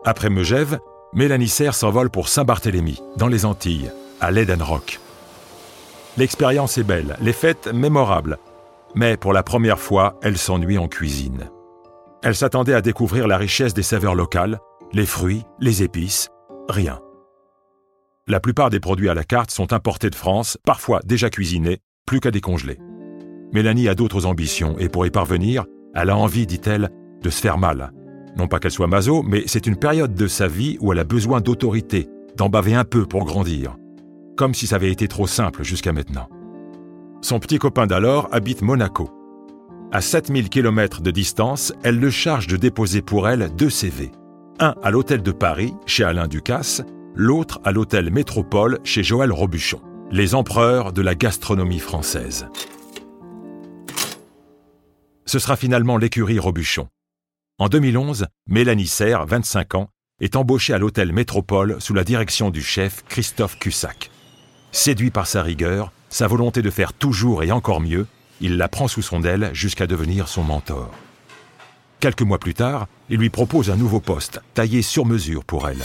Après 0.05 0.31
Megève, 0.31 0.79
Mélanie 1.13 1.49
Serre 1.49 1.75
s'envole 1.75 2.09
pour 2.09 2.29
Saint-Barthélemy, 2.29 3.03
dans 3.17 3.27
les 3.27 3.45
Antilles, 3.45 3.91
à 4.21 4.31
l'Eden 4.31 4.63
Rock. 4.63 5.01
L'expérience 6.17 6.79
est 6.79 6.85
belle, 6.85 7.17
les 7.21 7.33
fêtes 7.33 7.69
mémorables, 7.73 8.39
mais 8.95 9.17
pour 9.17 9.33
la 9.33 9.43
première 9.43 9.79
fois, 9.79 10.19
elle 10.23 10.39
s'ennuie 10.39 10.79
en 10.79 10.89
cuisine. 10.89 11.51
Elle 12.23 12.35
s'attendait 12.35 12.75
à 12.75 12.83
découvrir 12.83 13.27
la 13.27 13.39
richesse 13.39 13.75
des 13.75 13.83
saveurs 13.83 14.15
locales, 14.15 14.59
les 14.93 15.07
fruits, 15.07 15.45
les 15.61 15.83
épices, 15.83 16.29
rien. 16.69 17.01
La 18.27 18.41
plupart 18.41 18.71
des 18.71 18.81
produits 18.81 19.09
à 19.09 19.15
la 19.15 19.25
carte 19.25 19.51
sont 19.51 19.73
importés 19.73 20.11
de 20.11 20.15
France, 20.15 20.59
parfois 20.65 21.01
déjà 21.05 21.31
cuisinés, 21.31 21.79
plus 22.07 22.21
qu'à 22.21 22.31
décongeler. 22.31 22.79
Mélanie 23.53 23.89
a 23.89 23.95
d'autres 23.95 24.27
ambitions 24.27 24.77
et 24.79 24.89
pour 24.89 25.07
y 25.07 25.11
parvenir, 25.11 25.65
elle 25.95 26.11
a 26.11 26.17
envie, 26.17 26.47
dit-elle, 26.47 26.91
de 27.23 27.31
se 27.31 27.41
faire 27.41 27.59
mal, 27.59 27.93
non 28.37 28.47
pas 28.47 28.59
qu'elle 28.59 28.71
soit 28.71 28.87
maso, 28.87 29.23
mais 29.23 29.45
c'est 29.47 29.67
une 29.67 29.77
période 29.77 30.15
de 30.15 30.27
sa 30.27 30.47
vie 30.47 30.77
où 30.81 30.93
elle 30.93 30.99
a 30.99 31.05
besoin 31.05 31.41
d'autorité, 31.41 32.09
d'en 32.37 32.49
baver 32.49 32.75
un 32.75 32.85
peu 32.85 33.07
pour 33.07 33.25
grandir. 33.25 33.77
Comme 34.41 34.55
si 34.55 34.67
ça 34.67 34.77
avait 34.77 34.91
été 34.91 35.07
trop 35.07 35.27
simple 35.27 35.63
jusqu'à 35.65 35.93
maintenant. 35.93 36.27
Son 37.21 37.41
petit 37.41 37.59
copain 37.59 37.87
d'alors 37.87 38.27
habite 38.33 38.63
Monaco. 38.63 39.11
À 39.93 40.01
7000 40.01 40.49
km 40.49 41.03
de 41.03 41.11
distance, 41.11 41.75
elle 41.83 42.01
le 42.01 42.09
charge 42.09 42.47
de 42.47 42.57
déposer 42.57 43.03
pour 43.03 43.29
elle 43.29 43.55
deux 43.55 43.69
CV. 43.69 44.11
Un 44.59 44.75
à 44.83 44.91
l'hôtel 44.91 45.23
de 45.23 45.31
Paris, 45.31 45.75
chez 45.85 46.05
Alain 46.05 46.27
Ducasse, 46.27 46.81
l'autre 47.15 47.61
à 47.65 47.71
l'hôtel 47.73 48.11
Métropole, 48.11 48.79
chez 48.83 49.03
Joël 49.03 49.31
Robuchon, 49.31 49.83
les 50.11 50.35
empereurs 50.35 50.95
de 50.95 51.03
la 51.03 51.15
gastronomie 51.15 51.79
française. 51.79 52.49
Ce 55.27 55.39
sera 55.39 55.57
finalement 55.57 55.99
l'écurie 55.99 56.39
Robuchon, 56.39 56.89
en 57.59 57.69
2011, 57.69 58.25
Mélanie 58.47 58.87
Serre, 58.87 59.27
25 59.27 59.75
ans, 59.75 59.91
est 60.19 60.35
embauchée 60.35 60.73
à 60.73 60.79
l'hôtel 60.79 61.13
Métropole 61.13 61.77
sous 61.79 61.93
la 61.93 62.05
direction 62.05 62.49
du 62.49 62.63
chef 62.63 63.05
Christophe 63.07 63.59
Cussac. 63.59 64.10
Séduit 64.73 65.11
par 65.11 65.27
sa 65.27 65.43
rigueur, 65.43 65.93
sa 66.11 66.27
volonté 66.27 66.63
de 66.63 66.71
faire 66.71 66.93
toujours 66.93 67.43
et 67.43 67.51
encore 67.51 67.81
mieux, 67.81 68.07
il 68.41 68.57
la 68.57 68.69
prend 68.69 68.89
sous 68.89 69.03
son 69.03 69.25
aile 69.25 69.51
jusqu'à 69.53 69.87
devenir 69.87 70.29
son 70.29 70.45
mentor. 70.45 70.91
Quelques 71.99 72.23
mois 72.23 72.39
plus 72.39 72.55
tard, 72.55 72.87
il 73.11 73.19
lui 73.19 73.31
propose 73.31 73.71
un 73.71 73.77
nouveau 73.77 74.01
poste, 74.01 74.41
taillé 74.55 74.83
sur 74.83 75.05
mesure 75.05 75.45
pour 75.45 75.69
elle. 75.69 75.83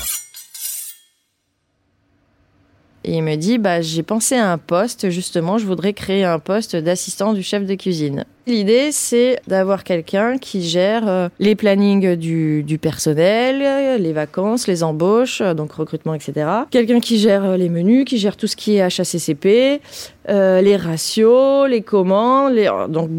Et 3.07 3.17
il 3.17 3.21
me 3.21 3.35
dit, 3.35 3.59
bah, 3.59 3.81
j'ai 3.81 4.01
pensé 4.01 4.33
à 4.35 4.51
un 4.51 4.57
poste, 4.57 5.11
justement, 5.11 5.59
je 5.59 5.65
voudrais 5.67 5.93
créer 5.93 6.23
un 6.23 6.39
poste 6.39 6.75
d'assistant 6.75 7.33
du 7.33 7.43
chef 7.43 7.63
de 7.63 7.75
cuisine. 7.75 8.25
L'idée, 8.47 8.91
c'est 8.91 9.39
d'avoir 9.45 9.83
quelqu'un 9.83 10.39
qui 10.39 10.63
gère 10.63 11.07
euh, 11.07 11.29
les 11.37 11.53
plannings 11.53 12.15
du, 12.15 12.79
personnel, 12.81 14.01
les 14.01 14.11
vacances, 14.11 14.65
les 14.65 14.81
embauches, 14.81 15.41
euh, 15.41 15.53
donc 15.53 15.73
recrutement, 15.73 16.15
etc. 16.15 16.47
Quelqu'un 16.71 16.99
qui 16.99 17.19
gère 17.19 17.45
euh, 17.45 17.57
les 17.57 17.69
menus, 17.69 18.05
qui 18.05 18.17
gère 18.17 18.35
tout 18.37 18.47
ce 18.47 18.55
qui 18.55 18.77
est 18.77 18.81
HACCP, 18.81 19.81
les 20.27 20.75
ratios, 20.75 21.69
les 21.69 21.83
commandes, 21.83 22.55
donc 22.89 23.11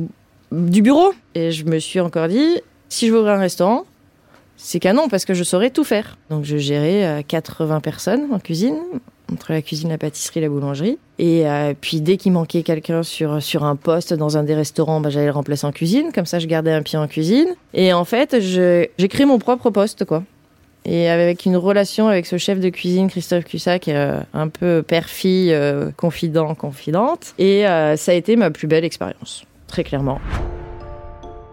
du 0.50 0.82
bureau. 0.82 1.12
Et 1.36 1.52
je 1.52 1.64
me 1.64 1.78
suis 1.78 2.00
encore 2.00 2.26
dit, 2.26 2.60
si 2.88 3.06
je 3.06 3.12
veux 3.12 3.20
ouvrir 3.20 3.34
un 3.34 3.40
restaurant, 3.40 3.84
c'est 4.56 4.80
canon 4.80 5.08
parce 5.08 5.24
que 5.24 5.34
je 5.34 5.44
saurais 5.44 5.70
tout 5.70 5.84
faire. 5.84 6.18
Donc 6.28 6.44
je 6.44 6.56
gérais 6.56 7.24
80 7.28 7.78
personnes 7.80 8.26
en 8.32 8.40
cuisine, 8.40 8.78
entre 9.32 9.52
la 9.52 9.62
cuisine, 9.62 9.88
la 9.88 9.98
pâtisserie, 9.98 10.40
la 10.40 10.48
boulangerie. 10.48 10.98
Et 11.18 11.48
euh, 11.48 11.74
puis 11.78 12.00
dès 12.00 12.16
qu'il 12.16 12.32
manquait 12.32 12.62
quelqu'un 12.62 13.02
sur, 13.02 13.42
sur 13.42 13.64
un 13.64 13.76
poste 13.76 14.14
dans 14.14 14.36
un 14.36 14.42
des 14.42 14.54
restaurants, 14.54 15.00
bah, 15.00 15.10
j'allais 15.10 15.26
le 15.26 15.32
remplacer 15.32 15.66
en 15.66 15.72
cuisine. 15.72 16.10
Comme 16.14 16.26
ça, 16.26 16.38
je 16.38 16.46
gardais 16.46 16.72
un 16.72 16.82
pied 16.82 16.98
en 16.98 17.08
cuisine. 17.08 17.48
Et 17.74 17.92
en 17.92 18.04
fait, 18.04 18.40
j'ai 18.40 19.08
créé 19.08 19.26
mon 19.26 19.38
propre 19.38 19.70
poste, 19.70 20.04
quoi. 20.04 20.22
Et 20.84 21.08
avec 21.08 21.46
une 21.46 21.56
relation 21.56 22.06
avec 22.06 22.26
ce 22.26 22.38
chef 22.38 22.60
de 22.60 22.68
cuisine, 22.68 23.08
Christophe 23.08 23.44
Cussac, 23.44 23.88
euh, 23.88 24.20
un 24.32 24.46
peu 24.46 24.84
père-fille, 24.86 25.52
euh, 25.52 25.90
confident, 25.96 26.54
confidente. 26.54 27.34
Et 27.38 27.64
ça 27.96 28.12
a 28.12 28.14
été 28.14 28.36
ma 28.36 28.50
plus 28.50 28.68
belle 28.68 28.84
expérience, 28.84 29.44
très 29.66 29.82
clairement. 29.82 30.20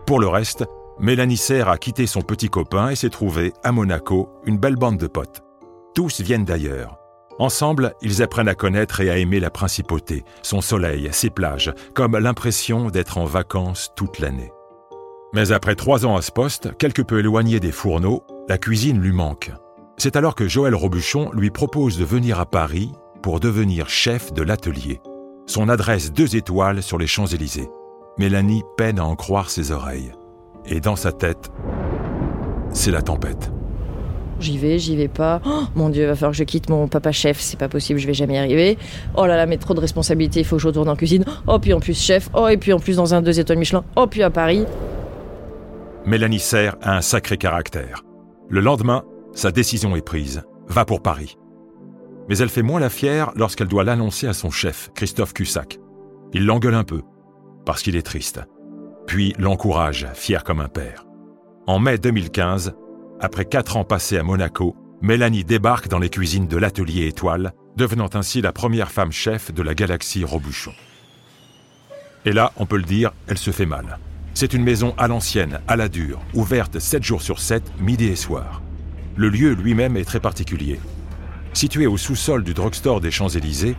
Pour 0.05 0.19
le 0.19 0.27
reste, 0.27 0.65
Mélanie 0.99 1.37
Serre 1.37 1.69
a 1.69 1.77
quitté 1.77 2.05
son 2.05 2.21
petit 2.21 2.49
copain 2.49 2.89
et 2.89 2.95
s'est 2.95 3.09
trouvée, 3.09 3.53
à 3.63 3.71
Monaco, 3.71 4.29
une 4.45 4.59
belle 4.59 4.75
bande 4.75 4.97
de 4.97 5.07
potes. 5.07 5.41
Tous 5.95 6.21
viennent 6.21 6.45
d'ailleurs. 6.45 7.02
Ensemble, 7.39 7.95
ils 8.01 8.21
apprennent 8.21 8.47
à 8.47 8.55
connaître 8.55 9.01
et 9.01 9.09
à 9.09 9.17
aimer 9.17 9.39
la 9.39 9.49
principauté, 9.49 10.23
son 10.41 10.61
soleil, 10.61 11.09
ses 11.11 11.29
plages, 11.29 11.73
comme 11.93 12.17
l'impression 12.17 12.89
d'être 12.89 13.17
en 13.17 13.25
vacances 13.25 13.91
toute 13.95 14.19
l'année. 14.19 14.51
Mais 15.33 15.51
après 15.51 15.75
trois 15.75 16.05
ans 16.05 16.15
à 16.15 16.21
ce 16.21 16.31
poste, 16.31 16.77
quelque 16.77 17.01
peu 17.01 17.19
éloigné 17.19 17.59
des 17.59 17.71
fourneaux, 17.71 18.23
la 18.47 18.59
cuisine 18.59 19.01
lui 19.01 19.11
manque. 19.11 19.51
C'est 19.97 20.15
alors 20.15 20.35
que 20.35 20.47
Joël 20.47 20.75
Robuchon 20.75 21.31
lui 21.33 21.49
propose 21.49 21.97
de 21.97 22.05
venir 22.05 22.39
à 22.39 22.45
Paris 22.45 22.91
pour 23.23 23.39
devenir 23.39 23.89
chef 23.89 24.33
de 24.33 24.43
l'atelier. 24.43 25.01
Son 25.45 25.69
adresse 25.69 26.11
deux 26.11 26.35
étoiles 26.35 26.83
sur 26.83 26.97
les 26.97 27.07
Champs-Élysées. 27.07 27.69
Mélanie 28.17 28.63
peine 28.77 28.99
à 28.99 29.05
en 29.05 29.15
croire 29.15 29.49
ses 29.49 29.71
oreilles. 29.71 30.11
Et 30.65 30.79
dans 30.79 30.95
sa 30.95 31.11
tête, 31.11 31.51
c'est 32.71 32.91
la 32.91 33.01
tempête. 33.01 33.52
J'y 34.43 34.57
vais, 34.57 34.77
j'y 34.77 34.97
vais 34.97 35.07
pas. 35.07 35.41
Oh, 35.45 35.63
mon 35.73 35.87
Dieu, 35.87 36.05
va 36.05 36.15
falloir 36.15 36.31
que 36.31 36.37
je 36.37 36.43
quitte 36.43 36.69
mon 36.69 36.89
papa 36.89 37.13
chef, 37.13 37.39
c'est 37.39 37.57
pas 37.57 37.69
possible, 37.69 37.97
je 37.97 38.07
vais 38.07 38.13
jamais 38.13 38.33
y 38.33 38.37
arriver. 38.37 38.77
Oh 39.15 39.25
là 39.25 39.37
là, 39.37 39.45
mais 39.45 39.57
trop 39.57 39.73
de 39.73 39.79
responsabilités, 39.79 40.41
il 40.41 40.45
faut 40.45 40.57
que 40.57 40.61
je 40.61 40.67
retourne 40.67 40.89
en 40.89 40.97
cuisine. 40.97 41.23
Oh, 41.47 41.59
puis 41.59 41.71
en 41.71 41.79
plus 41.79 41.97
chef. 41.97 42.29
Oh, 42.33 42.49
et 42.49 42.57
puis 42.57 42.73
en 42.73 42.79
plus 42.79 42.97
dans 42.97 43.13
un 43.13 43.21
deux 43.21 43.39
étoiles 43.39 43.57
Michelin. 43.57 43.85
Oh, 43.95 44.05
puis 44.05 44.21
à 44.21 44.29
Paris. 44.29 44.65
Mélanie 46.05 46.39
Serre 46.39 46.75
a 46.81 46.97
un 46.97 47.01
sacré 47.01 47.37
caractère. 47.37 48.03
Le 48.49 48.59
lendemain, 48.59 49.03
sa 49.33 49.51
décision 49.51 49.95
est 49.95 50.01
prise. 50.01 50.43
Va 50.67 50.83
pour 50.83 51.01
Paris. 51.01 51.37
Mais 52.27 52.37
elle 52.39 52.49
fait 52.49 52.63
moins 52.63 52.81
la 52.81 52.89
fière 52.89 53.31
lorsqu'elle 53.35 53.69
doit 53.69 53.85
l'annoncer 53.85 54.27
à 54.27 54.33
son 54.33 54.49
chef, 54.49 54.91
Christophe 54.93 55.33
Cussac. 55.33 55.79
Il 56.33 56.45
l'engueule 56.45 56.75
un 56.75 56.83
peu, 56.83 57.01
parce 57.65 57.81
qu'il 57.81 57.95
est 57.95 58.01
triste. 58.01 58.41
Puis 59.07 59.33
l'encourage, 59.39 60.07
fier 60.13 60.43
comme 60.43 60.59
un 60.59 60.67
père. 60.67 61.05
En 61.65 61.79
mai 61.79 61.97
2015, 61.97 62.73
après 63.19 63.45
quatre 63.45 63.77
ans 63.77 63.83
passés 63.83 64.17
à 64.17 64.23
Monaco, 64.23 64.75
Mélanie 65.01 65.43
débarque 65.43 65.87
dans 65.87 65.99
les 65.99 66.09
cuisines 66.09 66.47
de 66.47 66.57
l'atelier 66.57 67.07
Étoile, 67.07 67.53
devenant 67.75 68.09
ainsi 68.13 68.41
la 68.41 68.51
première 68.51 68.91
femme 68.91 69.11
chef 69.11 69.53
de 69.53 69.61
la 69.61 69.75
galaxie 69.75 70.23
Robuchon. 70.23 70.73
Et 72.25 72.31
là, 72.31 72.53
on 72.57 72.65
peut 72.65 72.77
le 72.77 72.83
dire, 72.83 73.11
elle 73.27 73.37
se 73.37 73.51
fait 73.51 73.65
mal. 73.65 73.99
C'est 74.33 74.53
une 74.53 74.63
maison 74.63 74.93
à 74.97 75.07
l'ancienne, 75.07 75.59
à 75.67 75.75
la 75.75 75.89
dure, 75.89 76.19
ouverte 76.33 76.79
7 76.79 77.03
jours 77.03 77.21
sur 77.21 77.39
7, 77.39 77.79
midi 77.79 78.05
et 78.05 78.15
soir. 78.15 78.61
Le 79.15 79.29
lieu 79.29 79.53
lui-même 79.53 79.97
est 79.97 80.05
très 80.05 80.19
particulier. 80.19 80.79
Situé 81.53 81.85
au 81.85 81.97
sous-sol 81.97 82.43
du 82.43 82.53
drugstore 82.53 82.99
des 82.99 83.11
Champs-Élysées, 83.11 83.75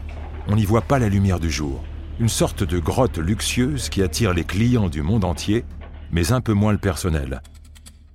on 0.47 0.57
n'y 0.57 0.65
voit 0.65 0.83
pas 0.83 0.99
la 0.99 1.09
lumière 1.09 1.41
du 1.41 1.51
jour. 1.51 1.83
Une 2.21 2.29
sorte 2.29 2.63
de 2.63 2.79
grotte 2.79 3.19
luxueuse 3.19 3.89
qui 3.89 4.03
attire 4.03 4.33
les 4.33 4.45
clients 4.45 4.89
du 4.89 5.03
monde 5.03 5.25
entier, 5.25 5.65
mais 6.13 6.33
un 6.33 6.41
peu 6.41 6.53
moins 6.53 6.73
le 6.73 6.79
personnel, 6.79 7.43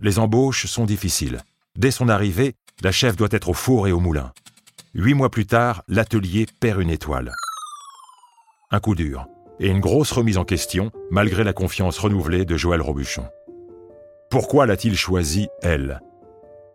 les 0.02 0.20
embauches 0.20 0.66
sont 0.66 0.86
difficiles. 0.86 1.40
Dès 1.78 1.92
son 1.92 2.10
arrivée, 2.10 2.56
la 2.82 2.92
chef 2.92 3.16
doit 3.16 3.28
être 3.32 3.50
au 3.50 3.54
four 3.54 3.88
et 3.88 3.92
au 3.92 4.00
moulin. 4.00 4.32
Huit 4.94 5.14
mois 5.14 5.30
plus 5.30 5.46
tard, 5.46 5.84
l'atelier 5.88 6.46
perd 6.60 6.82
une 6.82 6.90
étoile. 6.90 7.34
Un 8.72 8.80
coup 8.80 8.96
dur 8.96 9.28
et 9.60 9.68
une 9.68 9.82
grosse 9.82 10.12
remise 10.12 10.38
en 10.38 10.46
question, 10.46 10.92
malgré 11.12 11.44
la 11.44 11.54
confiance 11.54 12.00
renouvelée 12.00 12.46
de 12.46 12.56
Joël 12.56 12.82
Robuchon. 12.82 13.26
Pourquoi 14.30 14.66
l'a-t-il 14.66 14.96
choisi, 14.96 15.50
elle? 15.62 16.02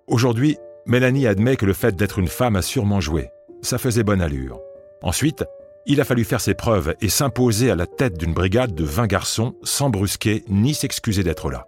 Aujourd'hui, 0.07 0.59
Mélanie 0.87 1.27
admet 1.27 1.57
que 1.57 1.65
le 1.65 1.73
fait 1.73 1.97
d'être 1.97 2.19
une 2.19 2.29
femme 2.29 2.57
a 2.57 2.63
sûrement 2.63 3.01
joué. 3.01 3.31
Ça 3.63 3.79
faisait 3.79 4.03
bonne 4.03 4.21
allure. 4.21 4.61
Ensuite, 5.03 5.45
il 5.87 6.01
a 6.01 6.05
fallu 6.05 6.25
faire 6.25 6.41
ses 6.41 6.55
preuves 6.55 6.95
et 7.01 7.09
s'imposer 7.09 7.71
à 7.71 7.77
la 7.77 7.87
tête 7.87 8.19
d'une 8.19 8.35
brigade 8.35 8.75
de 8.75 8.85
20 8.85 9.07
garçons 9.07 9.55
sans 9.63 9.89
brusquer 9.89 10.45
ni 10.49 10.75
s'excuser 10.75 11.23
d'être 11.23 11.51
là. 11.51 11.67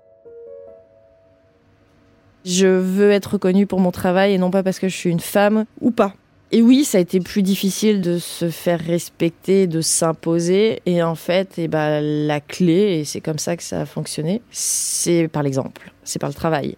Je 2.46 2.68
veux 2.68 3.10
être 3.10 3.32
reconnue 3.32 3.66
pour 3.66 3.80
mon 3.80 3.90
travail 3.90 4.32
et 4.32 4.38
non 4.38 4.52
pas 4.52 4.62
parce 4.62 4.78
que 4.78 4.88
je 4.88 4.96
suis 4.96 5.10
une 5.10 5.20
femme 5.20 5.64
ou 5.80 5.90
pas. 5.90 6.14
Et 6.52 6.62
oui, 6.62 6.84
ça 6.84 6.98
a 6.98 7.00
été 7.00 7.18
plus 7.18 7.42
difficile 7.42 8.00
de 8.00 8.18
se 8.18 8.50
faire 8.50 8.78
respecter, 8.78 9.66
de 9.66 9.80
s'imposer. 9.80 10.80
Et 10.86 11.02
en 11.02 11.16
fait, 11.16 11.54
eh 11.58 11.66
ben, 11.66 12.00
la 12.00 12.40
clé, 12.40 13.00
et 13.00 13.04
c'est 13.04 13.20
comme 13.20 13.40
ça 13.40 13.56
que 13.56 13.64
ça 13.64 13.80
a 13.80 13.84
fonctionné, 13.84 14.42
c'est 14.52 15.26
par 15.26 15.42
l'exemple, 15.42 15.92
c'est 16.04 16.20
par 16.20 16.30
le 16.30 16.34
travail. 16.34 16.76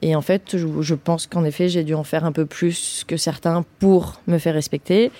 Et 0.00 0.16
en 0.16 0.22
fait, 0.22 0.56
je 0.56 0.94
pense 0.94 1.26
qu'en 1.26 1.44
effet, 1.44 1.68
j'ai 1.68 1.84
dû 1.84 1.92
en 1.92 2.04
faire 2.04 2.24
un 2.24 2.32
peu 2.32 2.46
plus 2.46 3.04
que 3.06 3.18
certains 3.18 3.66
pour 3.80 4.22
me 4.26 4.38
faire 4.38 4.54
respecter 4.54 5.12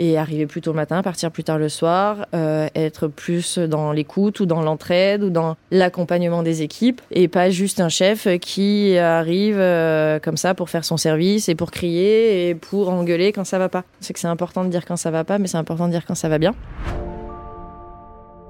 et 0.00 0.16
arriver 0.16 0.46
plus 0.46 0.62
tôt 0.62 0.72
le 0.72 0.76
matin, 0.76 1.02
partir 1.02 1.30
plus 1.30 1.44
tard 1.44 1.58
le 1.58 1.68
soir, 1.68 2.26
euh, 2.34 2.68
être 2.74 3.06
plus 3.06 3.58
dans 3.58 3.92
l'écoute 3.92 4.40
ou 4.40 4.46
dans 4.46 4.62
l'entraide 4.62 5.22
ou 5.22 5.28
dans 5.28 5.56
l'accompagnement 5.70 6.42
des 6.42 6.62
équipes 6.62 7.02
et 7.10 7.28
pas 7.28 7.50
juste 7.50 7.80
un 7.80 7.90
chef 7.90 8.26
qui 8.40 8.96
arrive 8.96 9.58
euh, 9.58 10.18
comme 10.18 10.38
ça 10.38 10.54
pour 10.54 10.70
faire 10.70 10.86
son 10.86 10.96
service 10.96 11.50
et 11.50 11.54
pour 11.54 11.70
crier 11.70 12.48
et 12.48 12.54
pour 12.54 12.88
engueuler 12.88 13.32
quand 13.32 13.44
ça 13.44 13.58
va 13.58 13.68
pas. 13.68 13.84
C'est 14.00 14.14
que 14.14 14.20
c'est 14.20 14.26
important 14.26 14.64
de 14.64 14.70
dire 14.70 14.86
quand 14.86 14.96
ça 14.96 15.10
va 15.10 15.22
pas, 15.22 15.38
mais 15.38 15.48
c'est 15.48 15.58
important 15.58 15.86
de 15.86 15.92
dire 15.92 16.06
quand 16.06 16.14
ça 16.14 16.30
va 16.30 16.38
bien. 16.38 16.54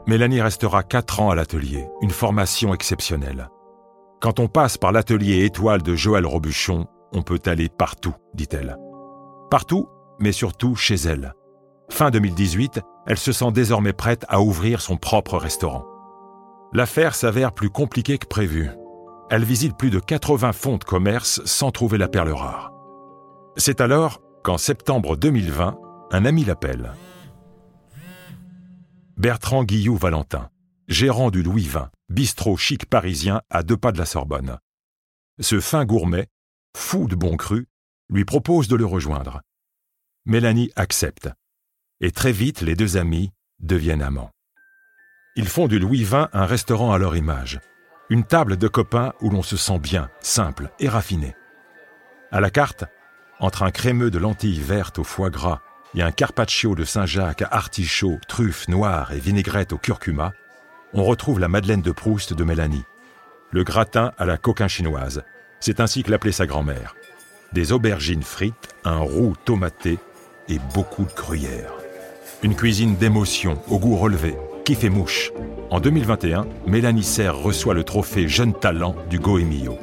Mélanie 0.07 0.41
restera 0.41 0.85
4 0.85 1.21
ans 1.21 1.31
à 1.31 1.35
l'atelier, 1.35 1.89
une 2.01 2.11
formation 2.11 2.73
exceptionnelle. 2.73 3.49
Quand 4.21 4.39
on 4.39 4.47
passe 4.47 4.79
par 4.79 4.93
l'atelier 4.93 5.45
étoile 5.45 5.83
de 5.83 5.97
Joël 5.97 6.27
Robuchon, 6.27 6.87
on 7.13 7.23
peut 7.23 7.41
aller 7.47 7.69
partout, 7.69 8.15
dit-elle. 8.35 8.77
Partout, 9.51 9.89
mais 10.21 10.31
surtout 10.31 10.77
chez 10.77 10.95
elle. 10.95 11.35
Fin 11.91 12.11
2018, 12.11 12.81
elle 13.07 13.19
se 13.19 13.33
sent 13.33 13.53
désormais 13.53 13.93
prête 13.93 14.25
à 14.29 14.41
ouvrir 14.41 14.81
son 14.81 14.97
propre 14.97 15.37
restaurant. 15.37 15.85
L'affaire 16.73 17.15
s'avère 17.15 17.53
plus 17.53 17.69
compliquée 17.69 18.17
que 18.17 18.27
prévu. 18.27 18.71
Elle 19.29 19.45
visite 19.45 19.77
plus 19.77 19.91
de 19.91 19.99
80 19.99 20.53
fonds 20.53 20.77
de 20.79 20.85
commerce 20.85 21.43
sans 21.45 21.71
trouver 21.71 21.99
la 21.99 22.09
perle 22.09 22.31
rare. 22.31 22.73
C'est 23.57 23.81
alors 23.81 24.21
qu'en 24.45 24.57
septembre 24.57 25.17
2020, 25.17 25.79
un 26.13 26.25
ami 26.25 26.45
l'appelle. 26.45 26.93
Bertrand 29.17 29.65
Guillou-Valentin, 29.65 30.49
gérant 30.89 31.31
du 31.31 31.43
Louis 31.43 31.65
XX, 31.65 31.91
bistrot 32.09 32.57
chic 32.57 32.87
parisien 32.87 33.43
à 33.51 33.63
deux 33.63 33.77
pas 33.77 33.93
de 33.93 33.99
la 33.99 34.07
Sorbonne. 34.07 34.59
Ce 35.41 35.61
fin 35.61 35.85
gourmet, 35.85 36.29
fou 36.77 37.07
de 37.07 37.17
bon 37.17 37.37
cru, 37.37 37.67
lui 38.09 38.25
propose 38.25 38.69
de 38.69 38.77
le 38.77 38.87
rejoindre. 38.87 39.43
Mélanie 40.25 40.71
accepte 40.77 41.29
et 42.01 42.11
très 42.11 42.33
vite 42.33 42.61
les 42.61 42.75
deux 42.75 42.97
amis 42.97 43.33
deviennent 43.61 44.03
amants. 44.03 44.31
Ils 45.37 45.49
font 45.49 45.69
du 45.69 45.79
Louis 45.79 46.03
XX 46.03 46.29
un 46.33 46.47
restaurant 46.47 46.93
à 46.93 46.99
leur 46.99 47.17
image, 47.17 47.61
une 48.09 48.25
table 48.25 48.57
de 48.57 48.69
copains 48.69 49.13
où 49.21 49.31
l'on 49.31 49.43
se 49.43 49.57
sent 49.57 49.79
bien, 49.79 50.11
simple 50.21 50.71
et 50.81 50.89
raffiné. 50.89 51.35
À 52.33 52.41
la 52.41 52.51
carte, 52.51 52.85
entre 53.39 53.63
un 53.63 53.71
crémeux 53.71 54.11
de 54.11 54.19
lentilles 54.19 54.61
vertes 54.61 54.99
au 54.99 55.05
foie 55.05 55.31
gras 55.31 55.61
et 55.95 56.03
un 56.03 56.13
carpaccio 56.13 56.75
de 56.75 56.85
Saint-Jacques 56.85 57.43
à 57.43 57.49
artichaut, 57.55 58.19
truffes 58.29 58.69
noires 58.69 59.13
et 59.13 59.19
vinaigrette 59.19 59.73
au 59.73 59.79
curcuma, 59.79 60.33
on 60.93 61.05
retrouve 61.05 61.39
la 61.39 61.49
Madeleine 61.49 61.83
de 61.83 61.93
Proust 61.93 62.35
de 62.35 62.45
Mélanie, 62.45 62.85
le 63.53 63.65
gratin 63.65 64.13
à 64.19 64.27
la 64.27 64.37
coquin 64.37 64.69
chinoise, 64.69 65.23
c'est 65.61 65.81
ainsi 65.81 66.03
que 66.03 66.11
l'appelait 66.11 66.33
sa 66.33 66.47
grand-mère, 66.47 66.95
des 67.53 67.73
aubergines 67.73 68.23
frites, 68.23 68.75
un 68.85 68.99
roux 68.99 69.35
tomaté 69.45 69.99
et 70.49 70.59
beaucoup 70.75 71.05
de 71.05 71.13
gruyère. 71.13 71.80
Une 72.43 72.55
cuisine 72.55 72.97
d'émotion, 72.97 73.59
au 73.69 73.79
goût 73.79 73.97
relevé, 73.97 74.35
qui 74.65 74.75
fait 74.75 74.89
mouche. 74.89 75.31
En 75.69 75.79
2021, 75.79 76.47
Mélanie 76.67 77.03
Serre 77.03 77.37
reçoit 77.37 77.75
le 77.75 77.85
trophée 77.85 78.29
Jeune 78.29 78.55
Talent 78.55 78.97
du 79.11 79.19
Goemio. 79.19 79.77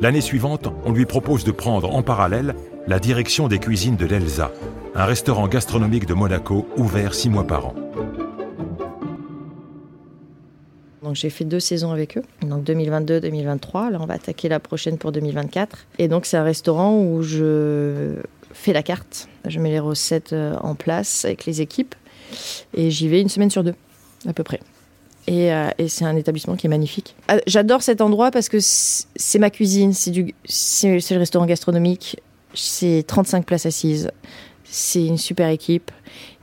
L'année 0.00 0.20
suivante, 0.20 0.68
on 0.84 0.92
lui 0.92 1.06
propose 1.06 1.42
de 1.42 1.50
prendre 1.50 1.92
en 1.92 2.04
parallèle 2.04 2.54
la 2.86 3.00
direction 3.00 3.48
des 3.48 3.58
cuisines 3.58 3.96
de 3.96 4.06
l'Elsa, 4.06 4.52
un 4.94 5.06
restaurant 5.06 5.48
gastronomique 5.48 6.06
de 6.06 6.14
Monaco 6.14 6.68
ouvert 6.76 7.14
six 7.14 7.28
mois 7.28 7.48
par 7.48 7.66
an. 7.66 7.74
Donc 11.02 11.16
j'ai 11.16 11.30
fait 11.30 11.44
deux 11.44 11.58
saisons 11.58 11.90
avec 11.90 12.16
eux, 12.16 12.22
donc 12.42 12.62
2022-2023. 12.62 13.90
Là, 13.90 13.98
on 14.00 14.06
va 14.06 14.14
attaquer 14.14 14.48
la 14.48 14.60
prochaine 14.60 14.98
pour 14.98 15.10
2024. 15.10 15.86
Et 15.98 16.06
donc 16.06 16.26
c'est 16.26 16.36
un 16.36 16.44
restaurant 16.44 16.96
où 16.96 17.22
je 17.22 18.14
fais 18.52 18.72
la 18.72 18.84
carte, 18.84 19.28
je 19.48 19.58
mets 19.58 19.70
les 19.70 19.80
recettes 19.80 20.32
euh, 20.32 20.54
en 20.62 20.76
place 20.76 21.24
avec 21.24 21.44
les 21.44 21.60
équipes 21.60 21.96
et 22.74 22.90
j'y 22.90 23.08
vais 23.08 23.20
une 23.20 23.28
semaine 23.28 23.50
sur 23.50 23.64
deux, 23.64 23.74
à 24.26 24.32
peu 24.32 24.42
près. 24.42 24.60
Et, 25.26 25.52
euh, 25.52 25.70
c'est 25.88 26.04
un 26.04 26.16
établissement 26.16 26.56
qui 26.56 26.66
est 26.66 26.70
magnifique. 26.70 27.14
Euh, 27.30 27.38
J'adore 27.46 27.82
cet 27.82 28.00
endroit 28.00 28.30
parce 28.30 28.48
que 28.48 28.58
c'est 28.60 29.38
ma 29.38 29.50
cuisine, 29.50 29.92
c'est 29.92 30.12
le 30.12 31.18
restaurant 31.18 31.46
gastronomique, 31.46 32.20
c'est 32.52 33.04
35 33.06 33.46
places 33.46 33.66
assises, 33.66 34.10
c'est 34.64 35.06
une 35.06 35.18
super 35.18 35.48
équipe. 35.48 35.90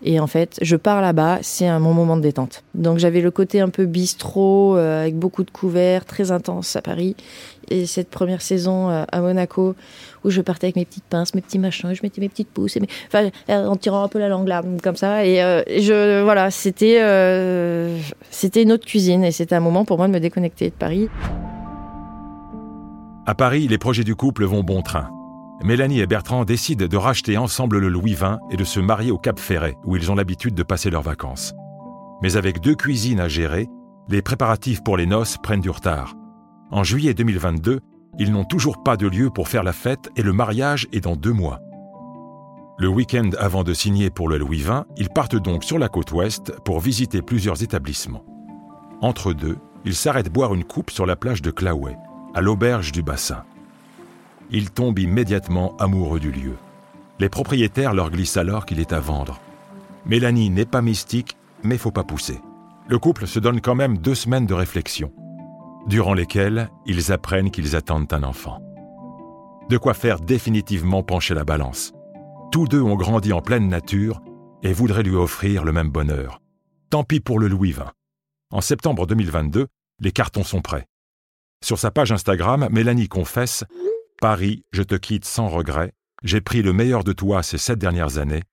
Et 0.04 0.20
en 0.20 0.28
fait, 0.28 0.58
je 0.62 0.76
pars 0.76 1.02
là-bas, 1.02 1.40
c'est 1.42 1.70
mon 1.80 1.94
moment 1.94 2.18
de 2.18 2.22
détente. 2.22 2.64
Donc 2.74 2.98
j'avais 2.98 3.22
le 3.22 3.30
côté 3.30 3.62
un 3.62 3.70
peu 3.70 3.86
bistrot, 3.86 4.76
euh, 4.76 5.02
avec 5.02 5.16
beaucoup 5.16 5.44
de 5.44 5.52
couverts, 5.52 6.06
très 6.06 6.32
intense 6.32 6.76
à 6.76 6.82
Paris. 6.82 7.16
Et 7.70 7.86
cette 7.86 8.10
première 8.10 8.42
saison 8.42 8.90
euh, 8.90 9.04
à 9.12 9.22
Monaco, 9.22 9.76
où 10.24 10.30
je 10.32 10.42
partais 10.42 10.68
avec 10.68 10.76
mes 10.76 10.86
petites 10.86 11.04
pinces, 11.04 11.36
mes 11.36 11.42
petits 11.42 11.60
machins, 11.60 11.94
je 11.94 12.02
mettais 12.02 12.20
mes 12.20 12.30
petites 12.30 12.50
pousses, 12.50 12.78
et 12.78 12.80
mes... 12.80 12.88
euh, 13.14 13.68
en 13.68 13.76
tirant 13.76 14.04
un 14.04 14.08
peu 14.08 14.18
la 14.18 14.28
langue 14.28 14.48
là, 14.48 14.64
comme 14.82 14.96
ça. 14.96 15.24
Et 15.26 15.40
voilà, 16.24 16.50
c'était, 16.50 17.00
c'était 18.32 18.64
une 18.64 18.72
autre 18.72 18.86
cuisine, 18.86 19.24
et 19.24 19.32
c'était 19.32 19.56
un 19.56 19.60
moment 19.60 19.86
pour 19.86 19.98
moi 19.98 20.08
de 20.08 20.14
me 20.14 20.20
déconnecter 20.20 20.70
de 20.70 20.76
Paris. 20.76 21.10
À 23.28 23.36
Paris, 23.36 23.68
les 23.68 23.78
projets 23.78 24.04
du 24.04 24.16
couple 24.16 24.46
vont 24.46 24.64
bon 24.64 24.82
train. 24.82 25.10
Mélanie 25.64 26.00
et 26.00 26.08
Bertrand 26.08 26.44
décident 26.44 26.88
de 26.88 26.98
racheter 26.98 27.38
ensemble 27.38 27.78
le 27.78 27.88
Louis 27.88 28.14
XX 28.14 28.38
et 28.50 28.58
de 28.58 28.64
se 28.64 28.80
marier 28.80 29.12
au 29.12 29.20
Cap 29.20 29.40
Ferret, 29.40 29.78
où 29.86 29.96
ils 29.96 30.12
ont 30.12 30.16
l'habitude 30.16 30.56
de 30.56 30.64
passer 30.64 30.90
leurs 30.90 31.04
vacances. 31.04 31.54
Mais 32.24 32.36
avec 32.36 32.62
deux 32.62 32.74
cuisines 32.76 33.20
à 33.20 33.28
gérer, 33.28 33.68
les 34.10 34.24
préparatifs 34.24 34.84
pour 34.84 34.98
les 34.98 35.06
noces 35.06 35.38
prennent 35.38 35.62
du 35.62 35.70
retard. 35.70 36.16
En 36.72 36.84
juillet 36.84 37.14
2022, 37.14 37.80
ils 38.18 38.32
n'ont 38.32 38.44
toujours 38.44 38.82
pas 38.82 38.98
de 38.98 39.08
lieu 39.08 39.30
pour 39.30 39.48
faire 39.48 39.64
la 39.64 39.74
fête 39.74 40.10
et 40.16 40.24
le 40.24 40.34
mariage 40.34 40.88
est 40.92 41.02
dans 41.02 41.16
deux 41.16 41.34
mois. 41.34 41.60
Le 42.80 42.88
week-end 42.88 43.30
avant 43.38 43.64
de 43.64 43.74
signer 43.74 44.10
pour 44.10 44.28
le 44.28 44.38
Louis 44.38 44.64
XX, 44.64 44.84
ils 44.98 45.10
partent 45.10 45.36
donc 45.36 45.64
sur 45.64 45.78
la 45.78 45.90
côte 45.90 46.12
ouest 46.12 46.54
pour 46.66 46.80
visiter 46.80 47.22
plusieurs 47.22 47.62
établissements. 47.62 48.26
Entre 49.02 49.34
deux, 49.34 49.58
ils 49.86 49.96
s'arrêtent 49.96 50.32
boire 50.32 50.56
une 50.56 50.64
coupe 50.64 50.90
sur 50.90 51.06
la 51.06 51.16
plage 51.16 51.44
de 51.44 51.52
Claouet, 51.52 51.98
à 52.34 52.42
l'auberge 52.42 52.92
du 52.92 53.04
bassin 53.04 53.44
ils 54.52 54.72
tombent 54.72 55.00
immédiatement 55.00 55.76
amoureux 55.78 56.20
du 56.20 56.32
lieu. 56.32 56.56
Les 57.20 57.30
propriétaires 57.30 57.94
leur 57.94 58.12
glissent 58.12 58.38
alors 58.38 58.66
qu'il 58.66 58.80
est 58.80 58.94
à 58.94 59.00
vendre. 59.00 59.40
Mélanie 60.06 60.50
n'est 60.50 60.66
pas 60.66 60.82
mystique, 60.82 61.38
mais 61.64 61.78
faut 61.78 61.92
pas 61.92 62.04
pousser. 62.04 62.40
Le 62.88 63.00
couple 63.00 63.28
se 63.28 63.40
donne 63.40 63.62
quand 63.62 63.76
même 63.76 63.98
deux 63.98 64.16
semaines 64.16 64.48
de 64.48 64.54
réflexion, 64.54 65.14
durant 65.88 66.14
lesquelles 66.14 66.70
ils 66.86 67.12
apprennent 67.12 67.52
qu'ils 67.52 67.76
attendent 67.76 68.12
un 68.12 68.24
enfant. 68.24 68.62
De 69.70 69.78
quoi 69.78 69.94
faire 69.94 70.20
définitivement 70.20 71.04
pencher 71.04 71.34
la 71.34 71.46
balance. 71.46 71.94
Tous 72.52 72.68
deux 72.68 72.82
ont 72.82 72.96
grandi 72.96 73.32
en 73.32 73.42
pleine 73.42 73.70
nature 73.70 74.22
et 74.64 74.74
voudraient 74.74 75.04
lui 75.04 75.16
offrir 75.16 75.64
le 75.64 75.72
même 75.72 75.90
bonheur. 75.90 76.42
Tant 76.90 77.04
pis 77.04 77.22
pour 77.22 77.40
le 77.40 77.48
Louis 77.48 77.72
XX. 77.72 77.92
En 78.52 78.60
septembre 78.60 79.08
2022, 79.08 79.68
les 80.00 80.12
cartons 80.12 80.44
sont 80.44 80.62
prêts. 80.62 80.88
Sur 81.64 81.78
sa 81.78 81.92
page 81.92 82.12
Instagram, 82.12 82.68
Mélanie 82.72 83.08
confesse 83.08 83.64
Paris, 84.22 84.66
je 84.72 84.84
te 84.84 84.94
quitte 84.94 85.26
sans 85.26 85.48
regret. 85.48 85.94
J'ai 86.22 86.42
pris 86.42 86.62
le 86.62 86.74
meilleur 86.74 87.04
de 87.04 87.12
toi 87.12 87.42
ces 87.42 87.58
sept 87.58 87.80
dernières 87.80 88.20
années, 88.20 88.44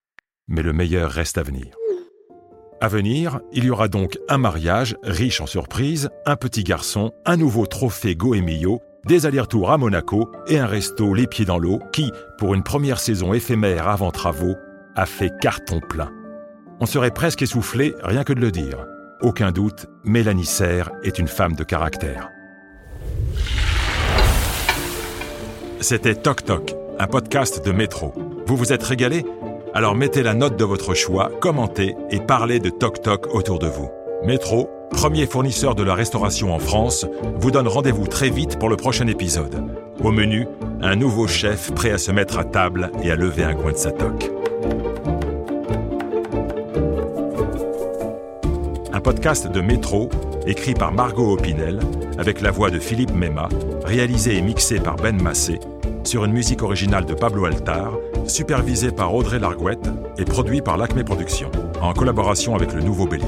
mais 0.49 0.63
le 0.63 0.73
meilleur 0.73 1.11
reste 1.11 1.37
à 1.37 1.43
venir. 1.43 1.77
À 2.81 2.89
venir, 2.89 3.41
il 3.53 3.65
y 3.67 3.71
aura 3.71 3.89
donc 3.89 4.19
un 4.31 4.39
mariage 4.39 4.97
riche 5.03 5.43
en 5.43 5.47
surprises, 5.47 6.09
un 6.25 6.37
petit 6.37 6.65
garçon, 6.65 7.13
un 7.27 7.37
nouveau 7.37 7.67
trophée 7.67 8.17
Goemio, 8.17 8.81
des 9.05 9.27
allers-retours 9.27 9.71
à 9.71 9.77
Monaco 9.77 10.33
et 10.47 10.59
un 10.59 10.67
resto 10.67 11.13
les 11.13 11.27
pieds 11.27 11.45
dans 11.45 11.59
l'eau 11.59 11.81
qui, 11.93 12.13
pour 12.39 12.55
une 12.55 12.63
première 12.63 12.99
saison 12.99 13.35
éphémère 13.35 13.89
avant 13.89 14.11
travaux, 14.11 14.57
a 14.97 15.05
fait 15.05 15.33
carton 15.39 15.81
plein. 15.81 16.11
On 16.81 16.87
serait 16.87 17.11
presque 17.11 17.43
essoufflé 17.43 17.95
rien 18.03 18.25
que 18.25 18.33
de 18.33 18.41
le 18.41 18.51
dire. 18.51 18.87
Aucun 19.21 19.53
doute, 19.53 19.85
Mélanie 20.03 20.47
Serre 20.47 20.91
est 21.03 21.19
une 21.19 21.29
femme 21.29 21.57
de 21.57 21.65
caractère. 21.65 22.31
C'était 25.81 26.17
Toc 26.17 26.45
Toc, 26.45 26.75
un 26.99 27.07
podcast 27.07 27.65
de 27.65 27.71
Métro. 27.71 28.13
Vous 28.47 28.57
vous 28.57 28.73
êtes 28.73 28.83
régalé? 28.83 29.25
Alors 29.75 29.95
mettez 29.95 30.25
la 30.25 30.35
note 30.35 30.57
de 30.57 30.65
votre 30.65 30.93
choix, 30.93 31.31
commentez 31.41 31.95
et 32.11 32.19
parlez 32.19 32.59
de 32.59 32.69
Toc 32.69 33.01
Toc 33.01 33.33
autour 33.33 33.61
de 33.61 33.69
vous. 33.69 33.89
Métro, 34.25 34.69
premier 34.91 35.27
fournisseur 35.27 35.77
de 35.77 35.85
la 35.85 35.95
restauration 35.95 36.53
en 36.53 36.59
France, 36.59 37.07
vous 37.37 37.53
donne 37.53 37.69
rendez-vous 37.69 38.09
très 38.09 38.29
vite 38.29 38.59
pour 38.59 38.69
le 38.69 38.77
prochain 38.77 39.07
épisode. 39.07 39.63
Au 40.03 40.11
menu, 40.11 40.49
un 40.83 40.97
nouveau 40.97 41.29
chef 41.29 41.73
prêt 41.73 41.93
à 41.93 41.99
se 41.99 42.11
mettre 42.11 42.39
à 42.39 42.45
table 42.45 42.91
et 43.05 43.13
à 43.13 43.17
lever 43.17 43.45
un 43.45 43.55
coin 43.55 43.73
de 43.73 43.77
sa 43.77 43.93
toque. 43.93 44.33
Un 48.99 49.01
podcast 49.01 49.47
de 49.47 49.61
Métro, 49.61 50.11
écrit 50.45 50.75
par 50.75 50.91
Margot 50.91 51.33
Opinel, 51.33 51.79
avec 52.19 52.41
la 52.41 52.51
voix 52.51 52.69
de 52.69 52.81
Philippe 52.81 53.15
Mema, 53.15 53.49
réalisé 53.85 54.37
et 54.37 54.43
mixé 54.43 54.81
par 54.81 54.97
Ben 54.97 55.23
Massé, 55.23 55.61
sur 56.03 56.25
une 56.25 56.33
musique 56.33 56.65
originale 56.65 57.07
de 57.07 57.15
Pablo 57.15 57.45
Altar, 57.45 57.93
supervisé 58.27 58.91
par 58.91 59.15
Audrey 59.15 59.39
Larguette 59.39 59.89
et 60.19 60.25
produit 60.25 60.63
par 60.63 60.77
l'Acme 60.77 61.05
Productions, 61.05 61.53
en 61.81 61.93
collaboration 61.93 62.57
avec 62.57 62.73
le 62.73 62.83
Nouveau 62.83 63.07
Bélier. 63.07 63.25